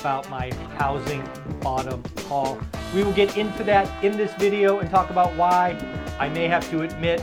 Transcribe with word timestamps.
about 0.00 0.28
my 0.30 0.50
housing 0.78 1.22
bottom 1.60 2.02
call. 2.26 2.58
We 2.94 3.04
will 3.04 3.12
get 3.12 3.36
into 3.36 3.62
that 3.64 4.02
in 4.02 4.16
this 4.16 4.32
video 4.34 4.78
and 4.78 4.90
talk 4.90 5.10
about 5.10 5.36
why 5.36 5.78
I 6.18 6.28
may 6.30 6.48
have 6.48 6.68
to 6.70 6.82
admit 6.82 7.22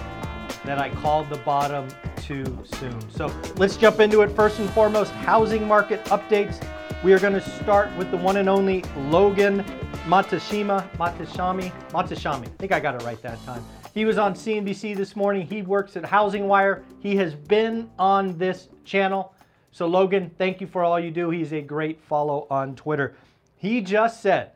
that 0.64 0.78
I 0.78 0.90
called 0.90 1.30
the 1.30 1.38
bottom 1.38 1.88
too 2.18 2.46
soon. 2.80 3.10
So 3.10 3.34
let's 3.56 3.78
jump 3.78 4.00
into 4.00 4.22
it. 4.22 4.30
First 4.30 4.60
and 4.60 4.70
foremost, 4.70 5.12
housing 5.12 5.68
market 5.68 6.06
updates. 6.06 6.64
We 7.04 7.14
are 7.14 7.20
going 7.20 7.34
to 7.34 7.42
start 7.42 7.96
with 7.98 8.12
the 8.12 8.18
one 8.18 8.38
and 8.38 8.48
only 8.50 8.84
Logan 9.10 9.64
Matashima, 10.06 10.90
Matashami, 10.98 11.72
Mohtashami. 11.90 12.46
I 12.46 12.58
think 12.58 12.72
I 12.72 12.80
got 12.80 12.96
it 12.96 13.04
right 13.04 13.22
that 13.24 13.44
time. 13.46 13.64
He 13.94 14.06
was 14.06 14.18
on 14.18 14.36
CNBC 14.36 14.96
this 14.96 15.16
morning. 15.16 15.48
He 15.48 15.64
works 15.64 15.98
at 15.98 16.06
Housing 16.06 16.48
Wire. 16.48 16.84
He 17.00 17.16
has 17.16 17.34
been 17.34 17.90
on 17.98 18.38
this 18.38 18.70
channel. 18.86 19.34
So, 19.72 19.88
Logan, 19.88 20.32
thank 20.38 20.62
you 20.62 20.68
for 20.68 20.84
all 20.84 21.00
you 21.00 21.12
do. 21.12 21.30
He's 21.30 21.54
a 21.54 21.62
great 21.62 22.02
follow 22.02 22.48
on 22.50 22.76
Twitter. 22.76 23.16
He 23.58 23.82
just 23.82 24.22
said 24.22 24.52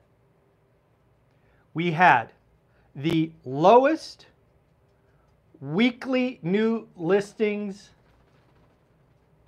we 1.73 1.91
had 1.91 2.31
the 2.95 3.31
lowest 3.45 4.25
weekly 5.59 6.39
new 6.41 6.87
listings 6.97 7.91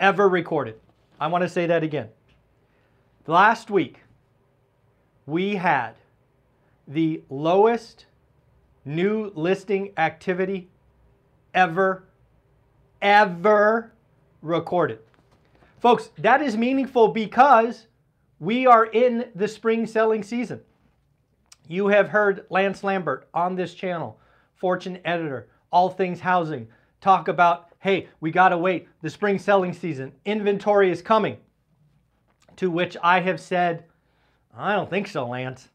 ever 0.00 0.28
recorded. 0.28 0.78
I 1.20 1.26
want 1.26 1.42
to 1.42 1.48
say 1.48 1.66
that 1.66 1.82
again. 1.82 2.08
Last 3.26 3.70
week, 3.70 4.00
we 5.26 5.56
had 5.56 5.94
the 6.86 7.22
lowest 7.30 8.06
new 8.84 9.32
listing 9.34 9.92
activity 9.96 10.68
ever, 11.54 12.04
ever 13.00 13.92
recorded. 14.42 14.98
Folks, 15.84 16.08
that 16.16 16.40
is 16.40 16.56
meaningful 16.56 17.08
because 17.08 17.88
we 18.40 18.66
are 18.66 18.86
in 18.86 19.26
the 19.34 19.46
spring 19.46 19.86
selling 19.86 20.22
season. 20.22 20.62
You 21.68 21.88
have 21.88 22.08
heard 22.08 22.46
Lance 22.48 22.82
Lambert 22.82 23.28
on 23.34 23.54
this 23.54 23.74
channel, 23.74 24.18
Fortune 24.54 24.98
editor, 25.04 25.50
all 25.70 25.90
things 25.90 26.20
housing, 26.20 26.68
talk 27.02 27.28
about 27.28 27.68
hey, 27.80 28.08
we 28.20 28.30
got 28.30 28.48
to 28.48 28.56
wait. 28.56 28.88
The 29.02 29.10
spring 29.10 29.38
selling 29.38 29.74
season, 29.74 30.12
inventory 30.24 30.90
is 30.90 31.02
coming. 31.02 31.36
To 32.56 32.70
which 32.70 32.96
I 33.02 33.20
have 33.20 33.38
said, 33.38 33.84
I 34.56 34.74
don't 34.74 34.88
think 34.88 35.06
so, 35.06 35.28
Lance. 35.28 35.68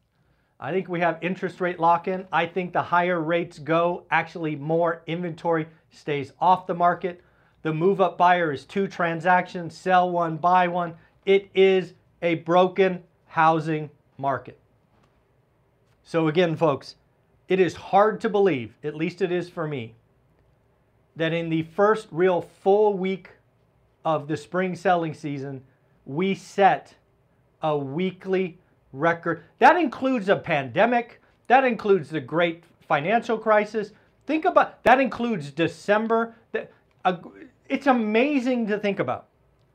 I 0.58 0.72
think 0.72 0.88
we 0.88 0.98
have 0.98 1.18
interest 1.22 1.60
rate 1.60 1.78
lock 1.78 2.08
in. 2.08 2.26
I 2.32 2.46
think 2.46 2.72
the 2.72 2.82
higher 2.82 3.20
rates 3.20 3.60
go, 3.60 4.06
actually, 4.10 4.56
more 4.56 5.04
inventory 5.06 5.68
stays 5.88 6.32
off 6.40 6.66
the 6.66 6.74
market. 6.74 7.22
The 7.62 7.74
move 7.74 8.00
up 8.00 8.16
buyer 8.16 8.52
is 8.52 8.64
two 8.64 8.88
transactions, 8.88 9.76
sell 9.76 10.10
one, 10.10 10.36
buy 10.36 10.68
one. 10.68 10.94
It 11.26 11.50
is 11.54 11.94
a 12.22 12.36
broken 12.36 13.02
housing 13.26 13.90
market. 14.16 14.58
So, 16.02 16.28
again, 16.28 16.56
folks, 16.56 16.96
it 17.48 17.60
is 17.60 17.74
hard 17.74 18.20
to 18.22 18.28
believe, 18.28 18.74
at 18.82 18.94
least 18.94 19.20
it 19.22 19.30
is 19.30 19.48
for 19.48 19.66
me, 19.66 19.94
that 21.16 21.32
in 21.32 21.50
the 21.50 21.62
first 21.62 22.08
real 22.10 22.40
full 22.40 22.96
week 22.96 23.30
of 24.04 24.28
the 24.28 24.36
spring 24.36 24.74
selling 24.74 25.14
season, 25.14 25.62
we 26.06 26.34
set 26.34 26.94
a 27.62 27.76
weekly 27.76 28.58
record. 28.92 29.42
That 29.58 29.76
includes 29.76 30.28
a 30.28 30.36
pandemic, 30.36 31.20
that 31.48 31.64
includes 31.64 32.10
the 32.10 32.20
great 32.20 32.64
financial 32.88 33.38
crisis. 33.38 33.92
Think 34.26 34.44
about 34.44 34.82
that 34.84 35.00
includes 35.00 35.50
December. 35.50 36.34
That, 36.52 36.72
uh, 37.04 37.16
it's 37.70 37.86
amazing 37.86 38.66
to 38.66 38.78
think 38.78 38.98
about 38.98 39.28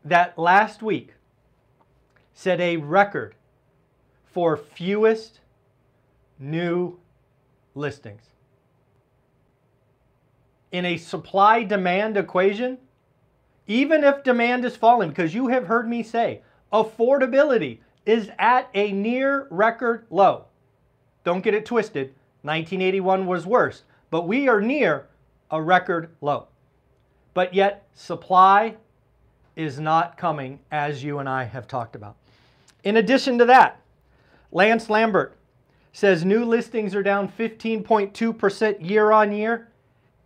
that 0.04 0.38
last 0.38 0.84
week 0.84 1.14
set 2.34 2.60
a 2.60 2.76
record 2.76 3.36
for 4.26 4.58
fewest 4.58 5.40
new 6.38 7.00
listings. 7.74 8.24
In 10.74 10.84
a 10.84 10.98
supply 10.98 11.64
demand 11.64 12.18
equation, 12.18 12.80
even 13.66 14.04
if 14.04 14.24
demand 14.24 14.66
is 14.66 14.76
falling, 14.76 15.10
because 15.10 15.34
you 15.34 15.48
have 15.48 15.68
heard 15.68 15.88
me 15.88 16.04
say 16.04 16.42
affordability 16.74 17.80
is 18.06 18.30
at 18.38 18.70
a 18.74 18.92
near 18.92 19.48
record 19.50 20.06
low. 20.10 20.46
Don't 21.24 21.42
get 21.42 21.54
it 21.54 21.66
twisted. 21.66 22.08
1981 22.42 23.26
was 23.26 23.46
worse, 23.46 23.84
but 24.12 24.28
we 24.28 24.50
are 24.50 24.60
near 24.60 25.08
a 25.50 25.62
record 25.62 26.10
low. 26.20 26.50
But 27.36 27.54
yet, 27.54 27.86
supply 27.94 28.78
is 29.56 29.80
not 29.80 30.18
coming 30.18 30.60
as 30.72 31.04
you 31.04 31.20
and 31.20 31.30
I 31.30 31.44
have 31.44 31.68
talked 31.68 31.96
about. 31.96 32.16
In 32.84 32.98
addition 32.98 33.38
to 33.38 33.46
that, 33.46 33.80
Lance 34.52 34.90
Lambert 34.90 35.38
says 35.92 36.24
new 36.24 36.46
listings 36.46 36.96
are 36.96 37.04
down 37.04 37.28
15.2% 37.28 38.90
year 38.90 39.12
on 39.12 39.34
year, 39.34 39.68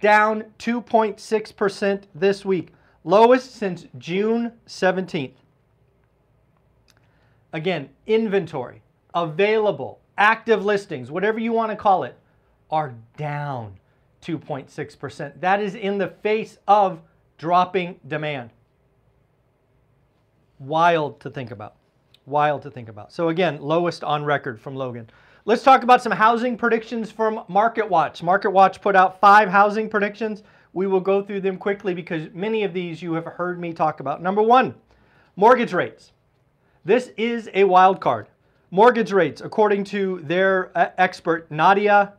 down 0.01 0.45
2.6% 0.59 2.03
this 2.13 2.45
week, 2.45 2.73
lowest 3.03 3.55
since 3.55 3.87
June 3.97 4.53
17th. 4.67 5.33
Again, 7.53 7.89
inventory, 8.05 8.83
available, 9.15 9.99
active 10.15 10.63
listings, 10.63 11.09
whatever 11.09 11.39
you 11.39 11.53
want 11.53 11.71
to 11.71 11.75
call 11.75 12.03
it, 12.03 12.15
are 12.69 12.93
down 13.17 13.78
2.6%. 14.21 15.39
That 15.39 15.61
is 15.61 15.75
in 15.75 15.97
the 15.97 16.07
face 16.07 16.57
of 16.67 16.99
dropping 17.37 17.99
demand. 18.07 18.51
Wild 20.59 21.19
to 21.21 21.29
think 21.29 21.51
about. 21.51 21.75
Wild 22.25 22.61
to 22.63 22.71
think 22.71 22.89
about. 22.89 23.11
So, 23.11 23.29
again, 23.29 23.61
lowest 23.61 24.03
on 24.03 24.23
record 24.23 24.59
from 24.59 24.75
Logan. 24.75 25.09
Let's 25.45 25.63
talk 25.63 25.83
about 25.83 26.03
some 26.03 26.11
housing 26.11 26.57
predictions 26.57 27.11
from 27.11 27.43
MarketWatch. 27.49 28.21
MarketWatch 28.21 28.81
put 28.81 28.95
out 28.95 29.19
five 29.19 29.49
housing 29.49 29.89
predictions. 29.89 30.43
We 30.73 30.85
will 30.85 30.99
go 30.99 31.23
through 31.23 31.41
them 31.41 31.57
quickly 31.57 31.93
because 31.93 32.27
many 32.33 32.63
of 32.63 32.73
these 32.73 33.01
you 33.01 33.13
have 33.13 33.25
heard 33.25 33.59
me 33.59 33.73
talk 33.73 33.99
about. 33.99 34.21
Number 34.21 34.41
one, 34.41 34.75
mortgage 35.35 35.73
rates. 35.73 36.11
This 36.85 37.11
is 37.17 37.49
a 37.53 37.63
wild 37.63 37.99
card. 37.99 38.27
Mortgage 38.69 39.11
rates, 39.11 39.41
according 39.41 39.85
to 39.85 40.19
their 40.23 40.71
uh, 40.77 40.89
expert, 40.97 41.49
Nadia 41.49 42.13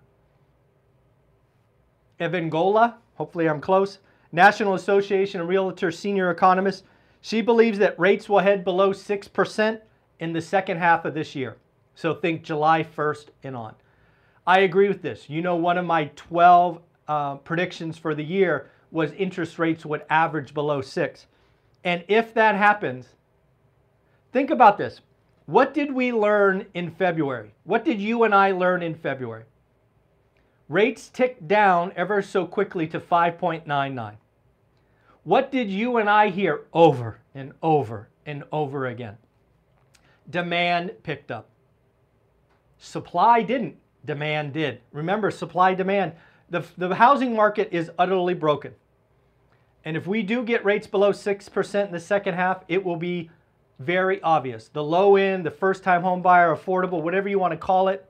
Evangelou, 2.21 2.95
hopefully 3.15 3.49
I'm 3.49 3.61
close, 3.61 3.99
National 4.33 4.75
Association 4.75 5.41
of 5.41 5.49
Realtors 5.49 5.97
senior 5.97 6.31
economist, 6.31 6.85
she 7.21 7.41
believes 7.41 7.79
that 7.79 7.99
rates 7.99 8.29
will 8.29 8.39
head 8.39 8.65
below 8.65 8.93
6% 8.93 9.81
in 10.21 10.33
the 10.33 10.41
second 10.41 10.77
half 10.77 11.05
of 11.05 11.15
this 11.15 11.35
year. 11.35 11.57
So 11.95 12.15
think 12.15 12.43
July 12.43 12.85
1st 12.85 13.27
and 13.43 13.57
on. 13.57 13.75
I 14.47 14.61
agree 14.61 14.89
with 14.89 15.03
this. 15.03 15.29
You 15.29 15.43
know, 15.43 15.57
one 15.57 15.79
of 15.79 15.85
my 15.85 16.11
12 16.17 16.81
uh, 17.09 17.37
predictions 17.37 17.99
for 17.99 18.15
the 18.15 18.25
year 18.25 18.71
was 18.91 19.13
interest 19.13 19.59
rates 19.59 19.85
would 19.85 20.03
average 20.09 20.55
below 20.55 20.81
6. 20.81 21.27
And 21.85 22.05
if 22.09 22.35
that 22.35 22.55
happens, 22.55 23.09
think 24.33 24.51
about 24.51 24.79
this. 24.79 25.01
What 25.47 25.75
did 25.75 25.93
we 25.93 26.13
learn 26.13 26.67
in 26.75 26.91
February? 26.91 27.53
What 27.65 27.85
did 27.85 28.01
you 28.01 28.23
and 28.23 28.35
I 28.35 28.53
learn 28.53 28.83
in 28.83 28.95
February? 28.95 29.45
Rates 30.71 31.09
ticked 31.09 31.49
down 31.49 31.93
ever 31.97 32.23
so 32.23 32.47
quickly 32.47 32.87
to 32.87 33.01
5.99. 33.01 34.15
What 35.25 35.51
did 35.51 35.69
you 35.69 35.97
and 35.97 36.09
I 36.09 36.29
hear 36.29 36.61
over 36.73 37.19
and 37.35 37.53
over 37.61 38.09
and 38.25 38.45
over 38.53 38.87
again? 38.87 39.19
Demand 40.31 40.93
picked 41.03 41.33
up. 41.33 41.49
Supply 42.79 43.43
didn't, 43.43 43.79
demand 44.05 44.53
did. 44.53 44.81
Remember, 44.93 45.33
supply 45.33 45.75
demand. 45.75 46.13
The, 46.51 46.65
the 46.79 46.95
housing 46.95 47.35
market 47.35 47.71
is 47.73 47.91
utterly 47.99 48.35
broken. 48.35 48.73
And 49.85 49.97
if 49.97 50.07
we 50.07 50.23
do 50.23 50.45
get 50.45 50.65
rates 50.65 50.87
below 50.87 51.11
6% 51.11 51.87
in 51.87 51.91
the 51.91 51.99
second 51.99 52.35
half, 52.35 52.63
it 52.69 52.85
will 52.85 52.95
be 52.95 53.29
very 53.81 54.23
obvious. 54.23 54.69
The 54.69 54.85
low 54.85 55.17
end, 55.17 55.45
the 55.45 55.51
first 55.51 55.83
time 55.83 56.03
home 56.03 56.23
buyer, 56.23 56.55
affordable, 56.55 57.03
whatever 57.03 57.29
you 57.29 57.41
want 57.41 57.55
to 57.55 57.59
call 57.59 57.89
it, 57.89 58.09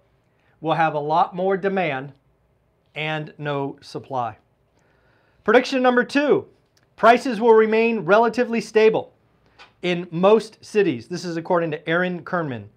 will 0.61 0.75
have 0.75 0.93
a 0.93 1.01
lot 1.01 1.35
more 1.35 1.57
demand 1.57 2.13
and 2.95 3.33
no 3.39 3.77
supply. 3.81 4.37
Prediction 5.45 5.83
number 5.83 6.05
two 6.05 6.47
prices 6.97 7.41
will 7.41 7.55
remain 7.55 8.01
relatively 8.01 8.61
stable. 8.61 9.13
in 9.83 10.07
most 10.11 10.63
cities. 10.65 11.09
This 11.09 11.25
is 11.25 11.37
according 11.37 11.71
to 11.71 11.89
Aaron 11.89 12.23
Kernman. 12.23 12.69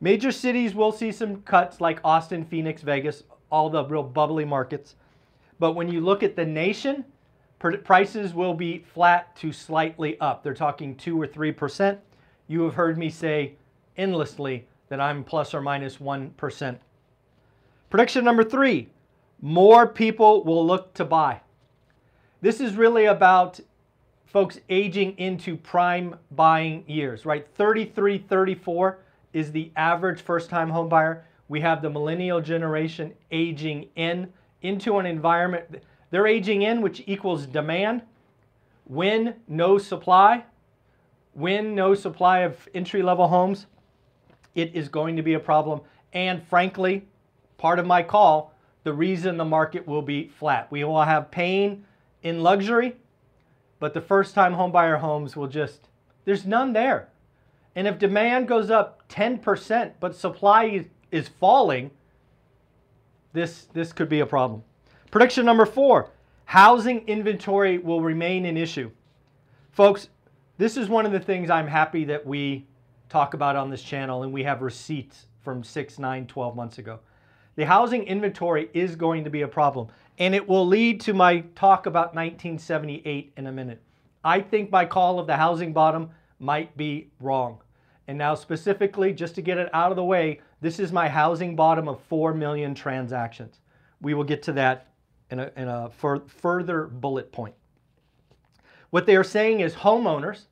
Major 0.00 0.30
cities 0.32 0.74
will 0.74 0.92
see 0.92 1.12
some 1.12 1.42
cuts 1.42 1.80
like 1.80 2.00
Austin, 2.04 2.44
Phoenix, 2.44 2.82
Vegas, 2.82 3.24
all 3.50 3.70
the 3.70 3.84
real 3.84 4.02
bubbly 4.02 4.44
markets. 4.44 4.94
But 5.58 5.72
when 5.72 5.88
you 5.88 6.00
look 6.00 6.22
at 6.22 6.36
the 6.36 6.46
nation, 6.46 7.04
prices 7.58 8.34
will 8.34 8.54
be 8.54 8.78
flat 8.78 9.34
to 9.36 9.52
slightly 9.52 10.18
up. 10.20 10.42
They're 10.42 10.54
talking 10.54 10.96
2 10.96 11.20
or 11.20 11.26
3%. 11.26 11.98
You 12.48 12.62
have 12.62 12.74
heard 12.74 12.98
me 12.98 13.10
say 13.10 13.54
endlessly 13.96 14.66
that 14.88 15.00
I'm 15.00 15.22
plus 15.24 15.54
or 15.54 15.60
minus 15.60 16.00
1. 16.00 16.34
Prediction 17.90 18.24
number 18.24 18.44
three 18.44 18.88
more 19.42 19.88
people 19.88 20.44
will 20.44 20.64
look 20.64 20.94
to 20.94 21.04
buy. 21.04 21.40
This 22.40 22.60
is 22.60 22.76
really 22.76 23.04
about 23.06 23.60
folks 24.24 24.58
aging 24.70 25.18
into 25.18 25.56
prime 25.56 26.16
buying 26.30 26.84
years, 26.86 27.26
right? 27.26 27.46
33, 27.56 28.18
34 28.18 28.98
is 29.32 29.52
the 29.52 29.70
average 29.76 30.22
first 30.22 30.48
time 30.48 30.70
home 30.70 30.88
buyer. 30.88 31.24
We 31.48 31.60
have 31.60 31.82
the 31.82 31.90
millennial 31.90 32.40
generation 32.40 33.12
aging 33.30 33.88
in 33.96 34.32
into 34.62 34.98
an 34.98 35.06
environment. 35.06 35.82
They're 36.10 36.26
aging 36.26 36.62
in, 36.62 36.80
which 36.80 37.02
equals 37.06 37.46
demand. 37.46 38.02
When 38.84 39.34
no 39.48 39.76
supply, 39.76 40.44
when 41.34 41.74
no 41.74 41.94
supply 41.94 42.40
of 42.40 42.68
entry 42.74 43.02
level 43.02 43.28
homes, 43.28 43.66
it 44.54 44.74
is 44.74 44.88
going 44.88 45.16
to 45.16 45.22
be 45.22 45.34
a 45.34 45.40
problem. 45.40 45.80
And 46.12 46.46
frankly, 46.46 47.06
part 47.58 47.78
of 47.78 47.86
my 47.86 48.02
call, 48.02 48.51
the 48.84 48.92
reason 48.92 49.36
the 49.36 49.44
market 49.44 49.86
will 49.86 50.02
be 50.02 50.28
flat. 50.28 50.70
We 50.70 50.84
will 50.84 51.02
have 51.02 51.30
pain 51.30 51.84
in 52.22 52.42
luxury, 52.42 52.96
but 53.78 53.94
the 53.94 54.00
first 54.00 54.34
time 54.34 54.54
homebuyer 54.54 54.98
homes 54.98 55.36
will 55.36 55.46
just, 55.46 55.88
there's 56.24 56.46
none 56.46 56.72
there. 56.72 57.08
And 57.74 57.86
if 57.86 57.98
demand 57.98 58.48
goes 58.48 58.70
up 58.70 59.08
10%, 59.08 59.92
but 60.00 60.14
supply 60.14 60.86
is 61.10 61.28
falling, 61.28 61.90
this, 63.32 63.66
this 63.72 63.92
could 63.92 64.08
be 64.08 64.20
a 64.20 64.26
problem. 64.26 64.62
Prediction 65.10 65.44
number 65.44 65.66
four, 65.66 66.10
housing 66.44 67.06
inventory 67.08 67.78
will 67.78 68.02
remain 68.02 68.46
an 68.46 68.56
issue. 68.56 68.90
Folks, 69.70 70.08
this 70.58 70.76
is 70.76 70.88
one 70.88 71.06
of 71.06 71.12
the 71.12 71.20
things 71.20 71.50
I'm 71.50 71.66
happy 71.66 72.04
that 72.04 72.26
we 72.26 72.66
talk 73.08 73.34
about 73.34 73.56
on 73.56 73.70
this 73.70 73.82
channel 73.82 74.22
and 74.22 74.32
we 74.32 74.42
have 74.42 74.62
receipts 74.62 75.26
from 75.40 75.64
6, 75.64 75.98
9, 75.98 76.26
12 76.26 76.56
months 76.56 76.78
ago. 76.78 77.00
The 77.56 77.66
housing 77.66 78.04
inventory 78.04 78.70
is 78.72 78.96
going 78.96 79.24
to 79.24 79.30
be 79.30 79.42
a 79.42 79.48
problem 79.48 79.88
and 80.18 80.34
it 80.34 80.48
will 80.48 80.66
lead 80.66 81.00
to 81.02 81.14
my 81.14 81.40
talk 81.54 81.86
about 81.86 82.14
1978 82.14 83.32
in 83.36 83.46
a 83.46 83.52
minute. 83.52 83.82
I 84.24 84.40
think 84.40 84.70
my 84.70 84.84
call 84.84 85.18
of 85.18 85.26
the 85.26 85.36
housing 85.36 85.72
bottom 85.72 86.10
might 86.38 86.76
be 86.76 87.10
wrong. 87.18 87.60
And 88.08 88.18
now 88.18 88.34
specifically, 88.34 89.12
just 89.12 89.34
to 89.36 89.42
get 89.42 89.58
it 89.58 89.70
out 89.72 89.90
of 89.90 89.96
the 89.96 90.04
way, 90.04 90.40
this 90.60 90.78
is 90.78 90.92
my 90.92 91.08
housing 91.08 91.56
bottom 91.56 91.88
of 91.88 92.00
4 92.02 92.34
million 92.34 92.74
transactions. 92.74 93.60
We 94.00 94.14
will 94.14 94.24
get 94.24 94.42
to 94.44 94.52
that 94.52 94.88
in 95.30 95.38
a, 95.38 95.50
in 95.56 95.68
a 95.68 95.90
further 95.90 96.86
bullet 96.86 97.32
point. 97.32 97.54
What 98.90 99.06
they 99.06 99.16
are 99.16 99.24
saying 99.24 99.60
is 99.60 99.74
homeowners 99.74 100.42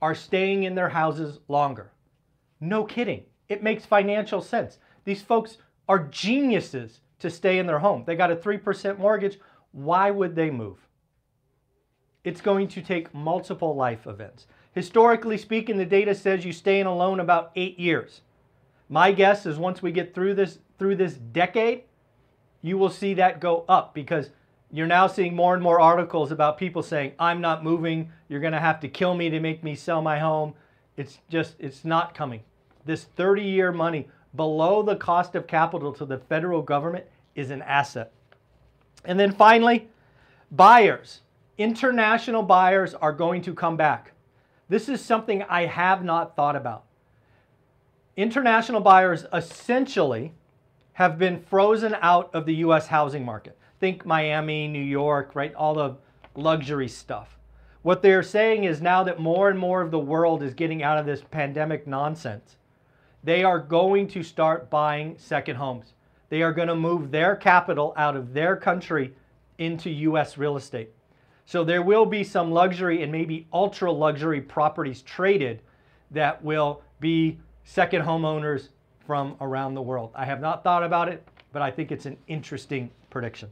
are 0.00 0.14
staying 0.14 0.62
in 0.62 0.74
their 0.74 0.88
houses 0.88 1.40
longer. 1.48 1.90
No 2.60 2.84
kidding. 2.84 3.24
It 3.48 3.62
makes 3.62 3.84
financial 3.84 4.40
sense. 4.40 4.78
These 5.04 5.22
folks 5.22 5.58
are 5.88 5.98
geniuses 5.98 7.00
to 7.18 7.30
stay 7.30 7.58
in 7.58 7.66
their 7.66 7.78
home. 7.78 8.04
They 8.06 8.16
got 8.16 8.30
a 8.30 8.36
3% 8.36 8.98
mortgage. 8.98 9.38
Why 9.72 10.10
would 10.10 10.34
they 10.34 10.50
move? 10.50 10.78
It's 12.24 12.40
going 12.40 12.68
to 12.68 12.82
take 12.82 13.14
multiple 13.14 13.74
life 13.74 14.06
events. 14.06 14.46
Historically 14.74 15.36
speaking, 15.36 15.76
the 15.76 15.84
data 15.84 16.14
says 16.14 16.44
you 16.44 16.52
stay 16.52 16.80
in 16.80 16.86
a 16.86 16.94
loan 16.94 17.20
about 17.20 17.52
eight 17.56 17.78
years. 17.78 18.22
My 18.88 19.12
guess 19.12 19.46
is 19.46 19.58
once 19.58 19.82
we 19.82 19.92
get 19.92 20.14
through 20.14 20.34
this 20.34 20.58
through 20.78 20.96
this 20.96 21.14
decade, 21.14 21.84
you 22.60 22.76
will 22.78 22.90
see 22.90 23.14
that 23.14 23.40
go 23.40 23.64
up 23.68 23.94
because 23.94 24.30
you're 24.72 24.86
now 24.86 25.06
seeing 25.06 25.36
more 25.36 25.54
and 25.54 25.62
more 25.62 25.80
articles 25.80 26.32
about 26.32 26.58
people 26.58 26.82
saying, 26.82 27.12
I'm 27.18 27.40
not 27.40 27.62
moving, 27.62 28.10
you're 28.28 28.40
going 28.40 28.54
to 28.54 28.60
have 28.60 28.80
to 28.80 28.88
kill 28.88 29.14
me 29.14 29.28
to 29.30 29.38
make 29.38 29.62
me 29.62 29.74
sell 29.74 30.00
my 30.00 30.18
home. 30.18 30.54
It's 30.96 31.18
just, 31.28 31.54
it's 31.58 31.84
not 31.84 32.14
coming. 32.14 32.42
This 32.84 33.04
30 33.04 33.42
year 33.42 33.70
money 33.70 34.08
below 34.34 34.82
the 34.82 34.96
cost 34.96 35.34
of 35.34 35.46
capital 35.46 35.92
to 35.92 36.04
the 36.04 36.18
federal 36.18 36.62
government 36.62 37.06
is 37.34 37.50
an 37.50 37.62
asset. 37.62 38.12
And 39.04 39.18
then 39.18 39.32
finally, 39.32 39.88
buyers. 40.50 41.20
International 41.58 42.42
buyers 42.42 42.94
are 42.94 43.12
going 43.12 43.42
to 43.42 43.54
come 43.54 43.76
back. 43.76 44.12
This 44.68 44.88
is 44.88 45.04
something 45.04 45.42
I 45.42 45.66
have 45.66 46.02
not 46.04 46.34
thought 46.34 46.56
about. 46.56 46.84
International 48.16 48.80
buyers 48.80 49.26
essentially 49.32 50.32
have 50.94 51.18
been 51.18 51.42
frozen 51.42 51.96
out 52.00 52.34
of 52.34 52.46
the 52.46 52.56
US 52.56 52.86
housing 52.86 53.24
market. 53.24 53.58
Think 53.80 54.06
Miami, 54.06 54.68
New 54.68 54.82
York, 54.82 55.34
right? 55.34 55.54
All 55.54 55.74
the 55.74 55.96
luxury 56.34 56.88
stuff. 56.88 57.38
What 57.82 58.00
they're 58.02 58.22
saying 58.22 58.64
is 58.64 58.80
now 58.80 59.02
that 59.04 59.18
more 59.18 59.48
and 59.48 59.58
more 59.58 59.82
of 59.82 59.90
the 59.90 59.98
world 59.98 60.42
is 60.42 60.54
getting 60.54 60.82
out 60.82 60.98
of 60.98 61.06
this 61.06 61.22
pandemic 61.30 61.86
nonsense, 61.86 62.56
they 63.24 63.44
are 63.44 63.58
going 63.58 64.08
to 64.08 64.22
start 64.22 64.70
buying 64.70 65.16
second 65.18 65.56
homes. 65.56 65.94
They 66.28 66.42
are 66.42 66.52
going 66.52 66.68
to 66.68 66.74
move 66.76 67.10
their 67.10 67.36
capital 67.36 67.92
out 67.96 68.16
of 68.16 68.32
their 68.32 68.56
country 68.56 69.14
into 69.58 69.90
US 69.90 70.38
real 70.38 70.56
estate. 70.56 70.90
So 71.44 71.64
there 71.64 71.82
will 71.82 72.06
be 72.06 72.24
some 72.24 72.50
luxury 72.50 73.02
and 73.02 73.12
maybe 73.12 73.46
ultra 73.52 73.92
luxury 73.92 74.40
properties 74.40 75.02
traded 75.02 75.60
that 76.10 76.42
will 76.42 76.82
be 77.00 77.38
second 77.64 78.02
homeowners 78.02 78.68
from 79.06 79.36
around 79.40 79.74
the 79.74 79.82
world. 79.82 80.10
I 80.14 80.24
have 80.24 80.40
not 80.40 80.62
thought 80.64 80.82
about 80.82 81.08
it, 81.08 81.26
but 81.52 81.62
I 81.62 81.70
think 81.70 81.92
it's 81.92 82.06
an 82.06 82.16
interesting 82.28 82.90
prediction. 83.10 83.50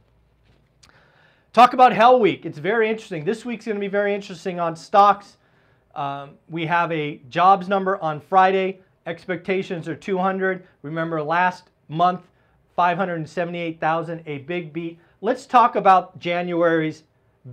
Talk 1.53 1.73
about 1.73 1.93
Hell 1.93 2.19
Week. 2.19 2.45
It's 2.45 2.57
very 2.57 2.89
interesting. 2.89 3.25
This 3.25 3.43
week's 3.43 3.65
going 3.65 3.75
to 3.75 3.81
be 3.81 3.89
very 3.89 4.15
interesting 4.15 4.59
on 4.59 4.75
stocks. 4.75 5.37
Um, 5.93 6.31
we 6.49 6.65
have 6.65 6.91
a 6.91 7.21
jobs 7.29 7.67
number 7.67 8.01
on 8.01 8.21
Friday. 8.21 8.79
Expectations 9.05 9.87
are 9.87 9.95
200. 9.95 10.65
Remember 10.81 11.21
last 11.21 11.69
month, 11.87 12.21
578,000, 12.75 14.23
a 14.25 14.39
big 14.39 14.71
beat. 14.71 14.99
Let's 15.21 15.45
talk 15.45 15.75
about 15.75 16.19
January's 16.19 17.03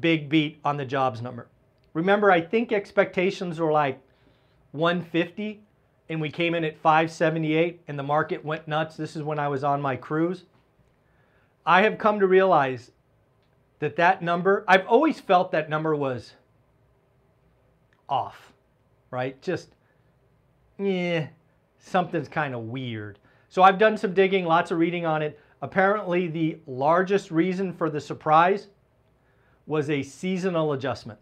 big 0.01 0.29
beat 0.29 0.59
on 0.65 0.77
the 0.77 0.85
jobs 0.85 1.23
number. 1.23 1.49
Remember, 1.95 2.31
I 2.31 2.41
think 2.41 2.73
expectations 2.73 3.59
were 3.59 3.73
like 3.73 4.01
150 4.73 5.61
and 6.09 6.21
we 6.21 6.31
came 6.31 6.55
in 6.55 6.65
at 6.65 6.79
578 6.79 7.81
and 7.89 7.99
the 7.99 8.03
market 8.03 8.45
went 8.45 8.69
nuts. 8.69 8.97
This 8.97 9.17
is 9.17 9.23
when 9.23 9.39
I 9.39 9.49
was 9.49 9.65
on 9.65 9.83
my 9.83 9.97
cruise. 9.97 10.45
I 11.67 11.83
have 11.83 11.99
come 11.99 12.21
to 12.21 12.27
realize 12.27 12.93
that 13.79 13.97
that 13.97 14.23
number, 14.23 14.65
I've 14.67 14.87
always 14.87 15.21
felt 15.21 15.53
that 15.53 15.69
number 15.69 15.95
was 15.95 16.33
off, 18.09 18.53
right? 19.11 19.41
Just, 19.43 19.69
yeah, 20.79 21.29
something's 21.79 22.29
kind 22.29 22.55
of 22.55 22.63
weird. 22.63 23.19
So 23.49 23.63
I've 23.63 23.79
done 23.79 23.97
some 23.97 24.15
digging, 24.15 24.45
lots 24.45 24.71
of 24.71 24.79
reading 24.79 25.07
on 25.07 25.23
it. 25.23 25.39
Apparently, 25.63 26.29
the 26.29 26.59
largest 26.67 27.31
reason 27.31 27.73
for 27.73 27.91
the 27.91 28.01
surprise 28.01 28.69
was 29.67 29.91
a 29.91 30.03
seasonal 30.03 30.73
adjustment. 30.73 31.19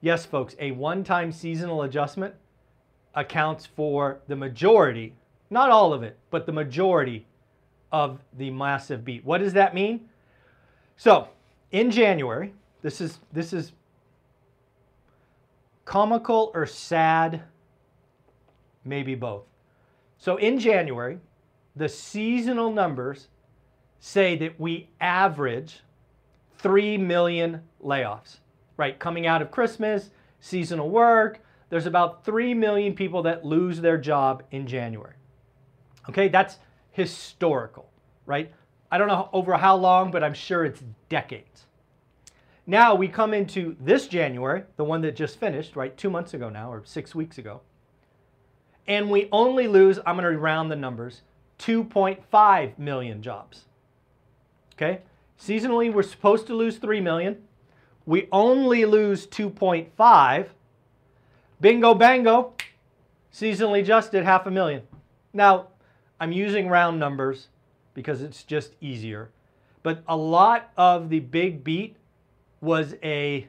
Yes, 0.00 0.26
folks, 0.26 0.56
a 0.58 0.72
one 0.72 1.04
time 1.04 1.32
seasonal 1.32 1.82
adjustment 1.82 2.34
accounts 3.14 3.66
for 3.66 4.20
the 4.26 4.36
majority, 4.36 5.14
not 5.50 5.70
all 5.70 5.92
of 5.92 6.02
it, 6.02 6.18
but 6.30 6.46
the 6.46 6.52
majority 6.52 7.26
of 7.92 8.20
the 8.38 8.50
massive 8.50 9.04
beat. 9.04 9.24
What 9.24 9.38
does 9.38 9.52
that 9.52 9.74
mean? 9.74 10.08
So, 10.96 11.28
in 11.70 11.90
January, 11.90 12.54
this 12.80 13.00
is 13.00 13.18
this 13.32 13.52
is 13.52 13.72
comical 15.84 16.50
or 16.54 16.66
sad, 16.66 17.42
maybe 18.84 19.14
both. 19.14 19.44
So 20.18 20.36
in 20.36 20.58
January, 20.58 21.18
the 21.74 21.88
seasonal 21.88 22.72
numbers 22.72 23.28
say 23.98 24.36
that 24.36 24.58
we 24.60 24.88
average 25.00 25.80
3 26.58 26.98
million 26.98 27.62
layoffs, 27.82 28.38
right? 28.76 28.98
Coming 28.98 29.26
out 29.26 29.42
of 29.42 29.50
Christmas, 29.50 30.10
seasonal 30.40 30.90
work, 30.90 31.40
there's 31.70 31.86
about 31.86 32.24
3 32.24 32.54
million 32.54 32.94
people 32.94 33.22
that 33.22 33.44
lose 33.44 33.80
their 33.80 33.96
job 33.96 34.42
in 34.50 34.66
January. 34.66 35.14
Okay, 36.08 36.28
that's 36.28 36.58
historical, 36.90 37.88
right? 38.26 38.52
I 38.90 38.98
don't 38.98 39.08
know 39.08 39.30
over 39.32 39.56
how 39.56 39.76
long, 39.76 40.10
but 40.10 40.22
I'm 40.22 40.34
sure 40.34 40.64
it's 40.64 40.82
decades. 41.08 41.64
Now 42.66 42.94
we 42.94 43.08
come 43.08 43.34
into 43.34 43.76
this 43.80 44.06
January, 44.06 44.64
the 44.76 44.84
one 44.84 45.00
that 45.02 45.16
just 45.16 45.40
finished, 45.40 45.74
right? 45.74 45.96
Two 45.96 46.10
months 46.10 46.34
ago 46.34 46.48
now, 46.48 46.70
or 46.70 46.82
six 46.84 47.14
weeks 47.14 47.38
ago. 47.38 47.62
And 48.86 49.10
we 49.10 49.28
only 49.30 49.68
lose, 49.68 49.98
I'm 50.04 50.16
going 50.16 50.30
to 50.32 50.38
round 50.38 50.70
the 50.70 50.76
numbers, 50.76 51.22
2.5 51.58 52.78
million 52.78 53.22
jobs. 53.22 53.64
Okay? 54.74 55.00
Seasonally, 55.38 55.92
we're 55.92 56.02
supposed 56.02 56.46
to 56.48 56.54
lose 56.54 56.78
3 56.78 57.00
million. 57.00 57.38
We 58.06 58.28
only 58.32 58.84
lose 58.84 59.26
2.5 59.26 60.48
Bingo 61.62 61.94
bango, 61.94 62.54
seasonally 63.32 63.82
adjusted 63.82 64.24
half 64.24 64.46
a 64.46 64.50
million. 64.50 64.82
Now, 65.32 65.68
I'm 66.18 66.32
using 66.32 66.68
round 66.68 66.98
numbers 66.98 67.46
because 67.94 68.20
it's 68.20 68.42
just 68.42 68.72
easier. 68.80 69.30
But 69.84 70.02
a 70.08 70.16
lot 70.16 70.72
of 70.76 71.08
the 71.08 71.20
big 71.20 71.62
beat 71.62 71.96
was 72.60 72.96
a 73.00 73.46